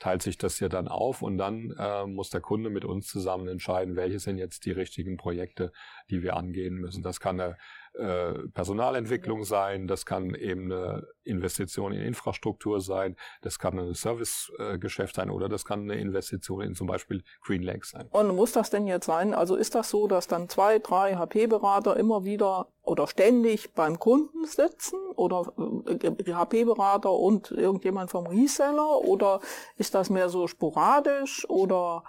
teilt 0.00 0.22
sich 0.22 0.36
das 0.38 0.58
ja 0.58 0.68
dann 0.68 0.88
auf 0.88 1.22
und 1.22 1.38
dann 1.38 1.72
äh, 1.78 2.04
muss 2.04 2.30
der 2.30 2.40
Kunde 2.40 2.68
mit 2.68 2.84
uns 2.84 3.06
zusammen 3.06 3.46
entscheiden, 3.46 3.94
welche 3.94 4.18
sind 4.18 4.36
jetzt 4.36 4.64
die 4.64 4.72
richtigen 4.72 5.16
Projekte, 5.16 5.72
die 6.10 6.24
wir 6.24 6.36
angehen 6.36 6.74
müssen. 6.74 7.04
Das 7.04 7.20
kann 7.20 7.40
eine 7.40 7.56
äh, 7.94 8.48
Personalentwicklung 8.54 9.44
sein, 9.44 9.88
das 9.88 10.06
kann 10.06 10.34
eben 10.34 10.72
eine 10.72 11.08
Investition 11.24 11.92
in 11.92 12.00
Infrastruktur 12.02 12.80
sein, 12.80 13.16
das 13.42 13.58
kann 13.58 13.78
ein 13.78 13.94
Servicegeschäft 13.94 15.16
sein 15.16 15.28
oder 15.28 15.48
das 15.48 15.64
kann 15.64 15.82
eine 15.82 16.00
Investition 16.00 16.60
in 16.60 16.74
zum 16.74 16.86
Beispiel 16.86 17.22
Green 17.42 17.62
Lake 17.62 17.84
sein. 17.84 18.06
Und 18.10 18.34
muss 18.36 18.52
das 18.52 18.70
denn 18.70 18.86
jetzt 18.86 19.06
sein? 19.06 19.34
Also 19.34 19.56
ist 19.56 19.74
das 19.74 19.90
so, 19.90 20.06
dass 20.06 20.28
dann 20.28 20.48
zwei, 20.48 20.78
drei 20.78 21.16
HP-Berater 21.16 21.96
immer 21.96 22.24
wieder 22.24 22.68
oder 22.82 23.08
ständig 23.08 23.74
beim 23.74 23.98
Kunden 23.98 24.46
sitzen 24.46 24.98
oder 25.16 25.52
äh, 25.86 26.32
HP-Berater 26.32 27.12
und 27.12 27.50
irgendjemand 27.50 28.10
vom 28.10 28.26
Reseller 28.26 28.98
oder 29.00 29.40
ist 29.76 29.94
das 29.94 30.10
mehr 30.10 30.28
so 30.28 30.46
sporadisch 30.46 31.44
oder 31.48 32.04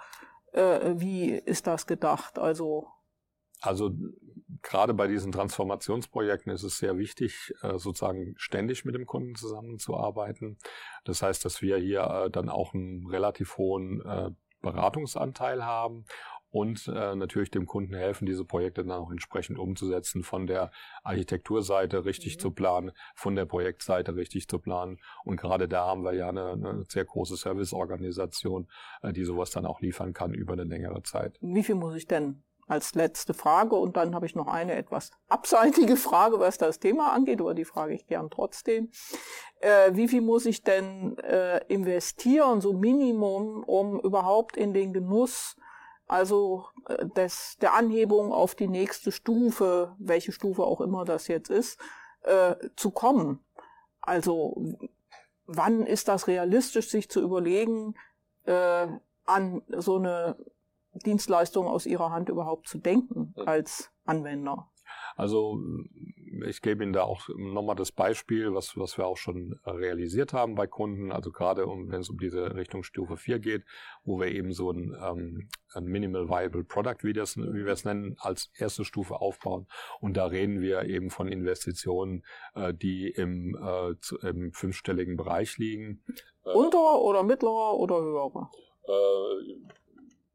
äh, 0.52 0.92
wie 0.94 1.32
ist 1.32 1.66
das 1.66 1.86
gedacht? 1.86 2.38
Also 2.38 2.86
also 3.62 3.90
gerade 4.62 4.94
bei 4.94 5.06
diesen 5.06 5.32
Transformationsprojekten 5.32 6.52
ist 6.52 6.62
es 6.62 6.78
sehr 6.78 6.98
wichtig, 6.98 7.52
äh, 7.62 7.78
sozusagen 7.78 8.34
ständig 8.36 8.84
mit 8.84 8.94
dem 8.94 9.06
Kunden 9.06 9.34
zusammenzuarbeiten. 9.34 10.58
Das 11.04 11.22
heißt, 11.22 11.44
dass 11.44 11.62
wir 11.62 11.76
hier 11.78 12.02
äh, 12.02 12.30
dann 12.30 12.48
auch 12.48 12.74
einen 12.74 13.06
relativ 13.08 13.56
hohen 13.56 14.00
äh, 14.04 14.30
Beratungsanteil 14.60 15.64
haben 15.64 16.04
und 16.52 16.86
äh, 16.86 17.14
natürlich 17.16 17.50
dem 17.50 17.66
Kunden 17.66 17.94
helfen, 17.94 18.26
diese 18.26 18.44
Projekte 18.44 18.84
dann 18.84 18.92
auch 18.92 19.10
entsprechend 19.10 19.58
umzusetzen, 19.58 20.22
von 20.22 20.46
der 20.46 20.70
Architekturseite 21.02 22.04
richtig 22.04 22.36
mhm. 22.36 22.40
zu 22.40 22.50
planen, 22.50 22.92
von 23.14 23.34
der 23.34 23.46
Projektseite 23.46 24.14
richtig 24.14 24.48
zu 24.48 24.58
planen. 24.58 24.98
Und 25.24 25.40
gerade 25.40 25.66
da 25.66 25.86
haben 25.86 26.04
wir 26.04 26.12
ja 26.12 26.28
eine, 26.28 26.52
eine 26.52 26.84
sehr 26.88 27.06
große 27.06 27.36
Serviceorganisation, 27.36 28.68
äh, 29.02 29.12
die 29.12 29.24
sowas 29.24 29.50
dann 29.50 29.64
auch 29.64 29.80
liefern 29.80 30.12
kann 30.12 30.34
über 30.34 30.52
eine 30.52 30.64
längere 30.64 31.02
Zeit. 31.02 31.38
Wie 31.40 31.64
viel 31.64 31.74
muss 31.74 31.96
ich 31.96 32.06
denn 32.06 32.42
als 32.72 32.94
letzte 32.94 33.34
Frage. 33.34 33.76
Und 33.76 33.96
dann 33.96 34.14
habe 34.14 34.26
ich 34.26 34.34
noch 34.34 34.46
eine 34.46 34.74
etwas 34.74 35.10
abseitige 35.28 35.96
Frage, 35.96 36.40
was 36.40 36.58
das 36.58 36.78
Thema 36.78 37.12
angeht, 37.12 37.40
aber 37.40 37.54
die 37.54 37.66
frage 37.66 37.94
ich 37.94 38.06
gern 38.06 38.30
trotzdem. 38.30 38.90
Äh, 39.60 39.94
wie 39.94 40.08
viel 40.08 40.22
muss 40.22 40.46
ich 40.46 40.62
denn 40.62 41.18
äh, 41.18 41.58
investieren, 41.68 42.60
so 42.60 42.72
Minimum, 42.72 43.62
um 43.64 44.00
überhaupt 44.00 44.56
in 44.56 44.72
den 44.72 44.92
Genuss, 44.92 45.56
also 46.06 46.66
äh, 46.88 47.06
des, 47.06 47.58
der 47.60 47.74
Anhebung 47.74 48.32
auf 48.32 48.54
die 48.54 48.68
nächste 48.68 49.12
Stufe, 49.12 49.94
welche 49.98 50.32
Stufe 50.32 50.64
auch 50.64 50.80
immer 50.80 51.04
das 51.04 51.28
jetzt 51.28 51.50
ist, 51.50 51.78
äh, 52.22 52.56
zu 52.76 52.90
kommen? 52.90 53.44
Also 54.00 54.56
wann 55.46 55.86
ist 55.86 56.08
das 56.08 56.26
realistisch, 56.26 56.88
sich 56.88 57.10
zu 57.10 57.20
überlegen, 57.20 57.94
äh, 58.46 58.86
an 59.24 59.62
so 59.68 59.96
eine 59.96 60.36
Dienstleistungen 60.94 61.68
aus 61.68 61.86
ihrer 61.86 62.10
Hand 62.10 62.28
überhaupt 62.28 62.68
zu 62.68 62.78
denken 62.78 63.34
als 63.46 63.90
Anwender? 64.04 64.68
Also 65.16 65.58
ich 66.46 66.62
gebe 66.62 66.82
Ihnen 66.82 66.92
da 66.92 67.02
auch 67.02 67.28
nochmal 67.36 67.76
das 67.76 67.92
Beispiel, 67.92 68.54
was, 68.54 68.76
was 68.76 68.96
wir 68.96 69.06
auch 69.06 69.16
schon 69.16 69.58
realisiert 69.66 70.32
haben 70.32 70.54
bei 70.54 70.66
Kunden, 70.66 71.12
also 71.12 71.30
gerade 71.30 71.66
um, 71.66 71.90
wenn 71.90 72.00
es 72.00 72.08
um 72.08 72.18
diese 72.18 72.54
Richtung 72.54 72.82
Stufe 72.82 73.16
4 73.16 73.38
geht, 73.38 73.64
wo 74.04 74.18
wir 74.18 74.28
eben 74.28 74.52
so 74.52 74.70
ein, 74.70 74.96
ähm, 75.00 75.48
ein 75.74 75.84
Minimal 75.84 76.28
Viable 76.28 76.64
Product, 76.64 77.02
wie, 77.02 77.12
das, 77.12 77.36
wie 77.36 77.64
wir 77.64 77.72
es 77.72 77.84
nennen, 77.84 78.16
als 78.18 78.50
erste 78.56 78.84
Stufe 78.84 79.20
aufbauen. 79.20 79.66
Und 80.00 80.16
da 80.16 80.26
reden 80.26 80.60
wir 80.60 80.84
eben 80.84 81.10
von 81.10 81.28
Investitionen, 81.28 82.24
äh, 82.54 82.72
die 82.72 83.08
im, 83.08 83.54
äh, 83.56 83.94
zu, 84.00 84.18
im 84.18 84.52
fünfstelligen 84.52 85.16
Bereich 85.16 85.58
liegen. 85.58 86.02
Äh, 86.44 86.50
Unter 86.50 87.00
oder 87.02 87.22
mittlerer 87.22 87.76
oder 87.76 88.00
höherer? 88.00 88.50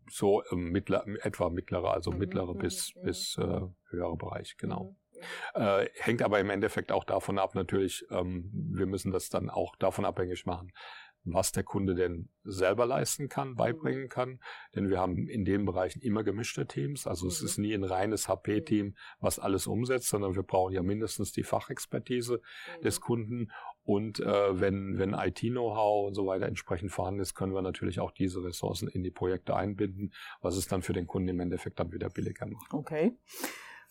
So 0.10 0.44
ähm, 0.52 0.72
mittler, 0.72 1.06
etwa 1.22 1.50
mittlere, 1.50 1.92
also 1.92 2.12
mhm. 2.12 2.20
mittlere 2.20 2.54
mhm. 2.54 2.60
bis, 2.60 2.94
mhm. 2.96 3.02
bis 3.02 3.38
äh, 3.38 3.62
höhere 3.90 4.18
Bereich, 4.18 4.56
genau. 4.58 4.96
Mhm. 5.14 5.22
Äh, 5.54 5.90
hängt 5.96 6.22
aber 6.22 6.40
im 6.40 6.50
Endeffekt 6.50 6.92
auch 6.92 7.04
davon 7.04 7.40
ab, 7.40 7.56
natürlich, 7.56 8.06
ähm, 8.12 8.50
wir 8.54 8.86
müssen 8.86 9.12
das 9.12 9.30
dann 9.30 9.50
auch 9.50 9.76
davon 9.76 10.06
abhängig 10.06 10.46
machen, 10.46 10.72
was 11.24 11.52
der 11.52 11.64
Kunde 11.64 11.96
denn 11.96 12.30
selber 12.44 12.86
leisten 12.86 13.28
kann, 13.28 13.56
beibringen 13.56 14.04
mhm. 14.04 14.10
kann. 14.10 14.40
Denn 14.76 14.90
wir 14.90 15.00
haben 15.00 15.28
in 15.28 15.44
den 15.44 15.66
Bereichen 15.66 16.02
immer 16.02 16.24
gemischte 16.24 16.68
Teams. 16.68 17.08
Also 17.08 17.28
es 17.28 17.42
ist 17.42 17.58
nie 17.58 17.74
ein 17.74 17.84
reines 17.84 18.28
HP-Team, 18.30 18.96
was 19.20 19.40
alles 19.40 19.68
umsetzt, 19.68 20.10
sondern 20.10 20.36
wir 20.36 20.44
brauchen 20.44 20.74
ja 20.74 20.84
mindestens 20.84 21.32
die 21.32 21.44
Fachexpertise 21.44 22.42
des 22.84 23.02
Kunden. 23.02 23.52
Und 23.88 24.20
äh, 24.20 24.60
wenn, 24.60 24.98
wenn 24.98 25.14
IT-Know-how 25.14 26.08
und 26.08 26.14
so 26.14 26.28
weiter 26.28 26.46
entsprechend 26.46 26.92
vorhanden 26.92 27.22
ist, 27.22 27.36
können 27.36 27.54
wir 27.54 27.62
natürlich 27.62 28.02
auch 28.02 28.12
diese 28.12 28.44
Ressourcen 28.44 28.90
in 28.90 29.02
die 29.02 29.12
Projekte 29.12 29.56
einbinden, 29.56 30.12
was 30.42 30.58
es 30.58 30.68
dann 30.68 30.82
für 30.82 30.92
den 30.92 31.08
Kunden 31.08 31.30
im 31.30 31.40
Endeffekt 31.40 31.80
dann 31.80 31.94
wieder 31.94 32.10
billiger 32.10 32.48
macht. 32.48 32.74
Okay. 32.74 33.18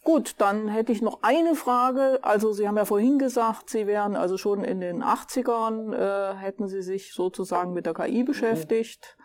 Gut, 0.05 0.35
dann 0.37 0.69
hätte 0.69 0.93
ich 0.93 1.01
noch 1.01 1.23
eine 1.23 1.55
Frage. 1.55 2.19
Also 2.21 2.53
Sie 2.53 2.69
haben 2.69 2.77
ja 2.77 2.85
vorhin 2.85 3.19
gesagt, 3.19 3.71
Sie 3.71 3.87
wären 3.87 4.17
also 4.17 4.37
schon 4.37 4.65
in 4.65 4.81
den 4.81 5.03
80ern, 5.03 5.95
äh, 5.95 6.37
hätten 6.37 6.69
Sie 6.69 6.83
sich 6.83 7.15
sozusagen 7.15 7.73
mit 7.73 7.87
der 7.87 7.95
KI 7.95 8.23
beschäftigt. 8.23 9.17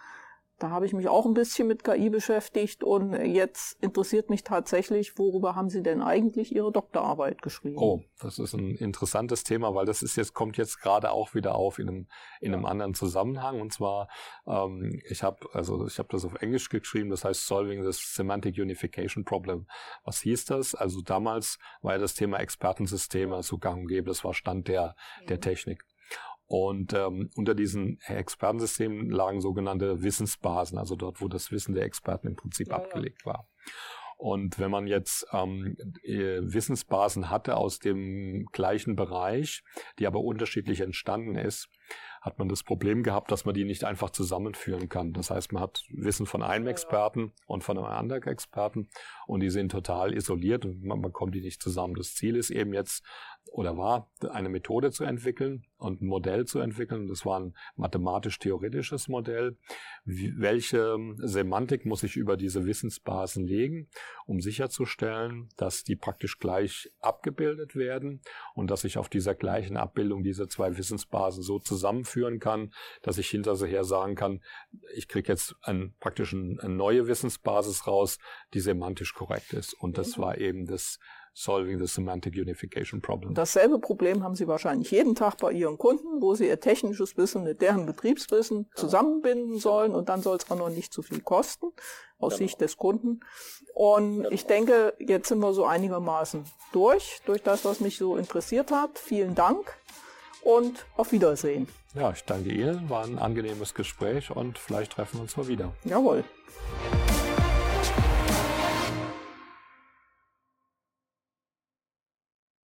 Da 0.62 0.69
habe 0.69 0.86
ich 0.86 0.93
mich 0.93 1.08
auch 1.08 1.26
ein 1.26 1.34
bisschen 1.34 1.67
mit 1.67 1.84
KI 1.84 2.10
beschäftigt 2.10 2.84
und 2.84 3.13
jetzt 3.13 3.82
interessiert 3.82 4.30
mich 4.30 4.43
tatsächlich, 4.43 5.17
worüber 5.17 5.56
haben 5.56 5.69
Sie 5.69 5.82
denn 5.82 6.02
eigentlich 6.02 6.54
Ihre 6.54 6.71
Doktorarbeit 6.71 7.41
geschrieben? 7.41 7.78
Oh, 7.80 8.02
das 8.19 8.38
ist 8.38 8.54
ein 8.54 8.76
interessantes 8.76 9.43
Thema, 9.43 9.74
weil 9.74 9.86
das 9.86 10.04
ist 10.04 10.15
jetzt 10.17 10.34
kommt 10.34 10.58
jetzt 10.58 10.80
gerade 10.80 11.12
auch 11.12 11.34
wieder 11.34 11.56
auf 11.56 11.80
in 11.80 11.89
einem 11.89 12.08
in 12.39 12.54
einem 12.54 12.65
anderen 12.65 12.93
Zusammenhang 12.93 13.60
und 13.60 13.74
zwar 13.74 14.08
ähm, 14.45 15.02
ich 15.10 15.24
habe 15.24 15.47
also 15.54 15.88
ich 15.88 15.97
habe 15.97 16.10
das 16.12 16.26
auf 16.26 16.36
Englisch 16.36 16.69
geschrieben, 16.69 17.10
das 17.10 17.26
heißt 17.26 17.47
Solving 17.47 17.84
the 17.84 17.91
Semantic 17.91 18.58
Unification 18.58 19.26
Problem. 19.26 19.65
Was 20.04 20.21
hieß 20.21 20.45
das? 20.45 20.76
Also 20.76 21.02
damals 21.02 21.58
war 21.82 21.93
ja 21.93 21.97
das 21.97 22.13
Thema 22.13 22.38
Expertensysteme 22.38 23.41
so 23.41 23.58
gang 23.58 23.82
und 23.82 23.88
gäbe, 23.88 24.10
das 24.10 24.24
war 24.24 24.36
Stand 24.36 24.67
der 24.67 24.95
der. 25.28 25.41
Technik. 25.41 25.84
Und 26.52 26.92
ähm, 26.92 27.30
unter 27.38 27.56
diesen 27.56 27.98
Expertensystemen 28.02 29.10
lagen 29.10 29.40
sogenannte 29.40 30.04
Wissensbasen, 30.04 30.78
also 30.78 30.98
dort, 30.98 31.22
wo 31.22 31.30
das 31.30 31.50
Wissen 31.50 31.74
der 31.74 31.86
Experten 31.86 32.28
im 32.28 32.36
Prinzip 32.36 32.68
ja, 32.68 32.76
abgelegt 32.76 33.26
war. 33.26 33.48
Und 34.18 34.60
wenn 34.60 34.70
man 34.70 34.86
jetzt 34.86 35.26
ähm, 35.32 35.78
äh, 36.04 36.42
Wissensbasen 36.42 37.30
hatte 37.30 37.56
aus 37.56 37.80
dem 37.80 38.48
gleichen 38.52 38.98
Bereich, 38.98 39.64
die 39.98 40.06
aber 40.06 40.20
unterschiedlich 40.20 40.82
entstanden 40.82 41.38
ist, 41.38 41.70
hat 42.22 42.38
man 42.38 42.48
das 42.48 42.64
Problem 42.64 43.02
gehabt, 43.02 43.32
dass 43.32 43.46
man 43.46 43.56
die 43.56 43.66
nicht 43.66 43.84
einfach 43.84 44.12
zusammenführen 44.12 44.90
kann. 44.90 45.12
Das 45.12 45.32
heißt, 45.32 45.52
man 45.54 45.64
hat 45.64 45.84
Wissen 45.90 46.28
von 46.28 46.44
einem 46.44 46.68
Experten 46.68 47.34
und 47.48 47.64
von 47.64 47.78
einem 47.78 47.88
anderen 47.88 48.24
Experten 48.24 48.90
und 49.26 49.40
die 49.40 49.50
sind 49.50 49.72
total 49.72 50.14
isoliert 50.14 50.64
und 50.64 50.84
man 50.84 51.02
bekommt 51.02 51.34
die 51.34 51.42
nicht 51.42 51.62
zusammen. 51.62 51.96
Das 51.96 52.14
Ziel 52.14 52.36
ist 52.36 52.52
eben 52.52 52.74
jetzt 52.74 53.04
oder 53.52 53.78
war, 53.78 54.10
eine 54.30 54.50
Methode 54.50 54.92
zu 54.92 55.04
entwickeln 55.04 55.66
und 55.78 56.02
ein 56.02 56.08
Modell 56.08 56.46
zu 56.46 56.60
entwickeln. 56.60 57.08
Das 57.08 57.26
war 57.26 57.40
ein 57.40 57.54
mathematisch-theoretisches 57.76 59.08
Modell. 59.08 59.58
Wie, 60.06 60.34
welche 60.38 60.98
Semantik 61.18 61.86
muss 61.86 62.04
ich 62.04 62.16
über 62.16 62.38
diese 62.38 62.66
Wissensbasen 62.66 63.46
legen, 63.46 63.90
um 64.26 64.40
sicherzustellen, 64.40 65.50
dass 65.58 65.84
die 65.84 65.96
praktisch 65.96 66.40
gleich 66.40 66.92
abgebildet 67.00 67.76
werden 67.76 68.22
und 68.54 68.72
dass 68.72 68.84
ich 68.84 68.98
auf 68.98 69.10
dieser 69.10 69.36
gleichen 69.36 69.76
Abbildung 69.76 70.24
diese 70.24 70.48
zwei 70.48 70.78
Wissensbasen 70.78 71.44
so 71.44 71.60
zusammenführen 72.12 72.39
kann, 72.39 72.74
dass 73.02 73.17
ich 73.17 73.30
hinterher 73.30 73.84
sagen 73.84 74.15
kann, 74.15 74.41
ich 74.93 75.08
kriege 75.08 75.32
jetzt 75.32 75.56
ein, 75.62 75.93
praktisch 76.00 76.34
eine 76.34 76.69
neue 76.69 77.08
Wissensbasis 77.08 77.88
raus, 77.88 78.17
die 78.54 78.60
semantisch 78.60 79.13
korrekt 79.13 79.54
ist. 79.54 79.74
Und 79.74 79.97
das 79.97 80.17
mhm. 80.17 80.21
war 80.21 80.38
eben 80.38 80.65
das 80.65 81.00
Solving 81.34 81.80
the 81.80 81.88
Semantic 81.88 82.34
Unification 82.34 83.02
Problem. 83.02 83.34
Dasselbe 83.34 83.80
Problem 83.80 84.21
haben 84.21 84.36
Sie 84.36 84.50
wahrscheinlich 84.50 84.91
jeden 84.91 85.15
Tag 85.15 85.38
bei 85.38 85.54
Ihren 85.54 85.78
Kunden, 85.78 86.21
wo 86.21 86.36
Sie 86.36 86.45
Ihr 86.45 86.60
technisches 86.60 87.15
Wissen 87.15 87.43
mit 87.43 87.62
deren 87.62 87.86
Betriebswissen 87.86 88.69
zusammenbinden 88.76 89.58
sollen 89.58 89.95
und 89.95 90.10
dann 90.10 90.21
soll 90.21 90.36
es 90.36 90.52
auch 90.52 90.58
noch 90.58 90.69
nicht 90.69 90.91
zu 90.91 91.02
viel 91.02 91.21
kosten 91.21 91.67
aus 92.19 92.34
genau. 92.34 92.38
Sicht 92.38 92.60
des 92.60 92.76
Kunden. 92.76 93.21
Und 93.74 94.17
genau. 94.17 94.30
ich 94.30 94.45
denke, 94.45 94.93
jetzt 95.00 95.30
sind 95.30 95.39
wir 95.39 95.54
so 95.54 95.63
einigermaßen 95.63 96.43
durch, 96.74 97.21
durch 97.26 97.41
das, 97.41 97.63
was 97.63 97.80
mich 97.80 97.97
so 97.97 98.17
interessiert 98.17 98.69
hat. 98.69 99.00
Vielen 99.00 99.34
Dank 99.34 99.78
und 100.44 100.86
auf 100.98 101.12
Wiedersehen. 101.12 101.68
Ja, 101.94 102.12
ich 102.12 102.24
danke 102.24 102.52
Ihnen, 102.52 102.90
war 102.90 103.04
ein 103.04 103.20
angenehmes 103.20 103.74
Gespräch 103.74 104.32
und 104.32 104.58
vielleicht 104.58 104.94
treffen 104.94 105.18
wir 105.18 105.22
uns 105.22 105.38
mal 105.38 105.48
wieder. 105.48 105.74
Jawohl. 105.84 106.24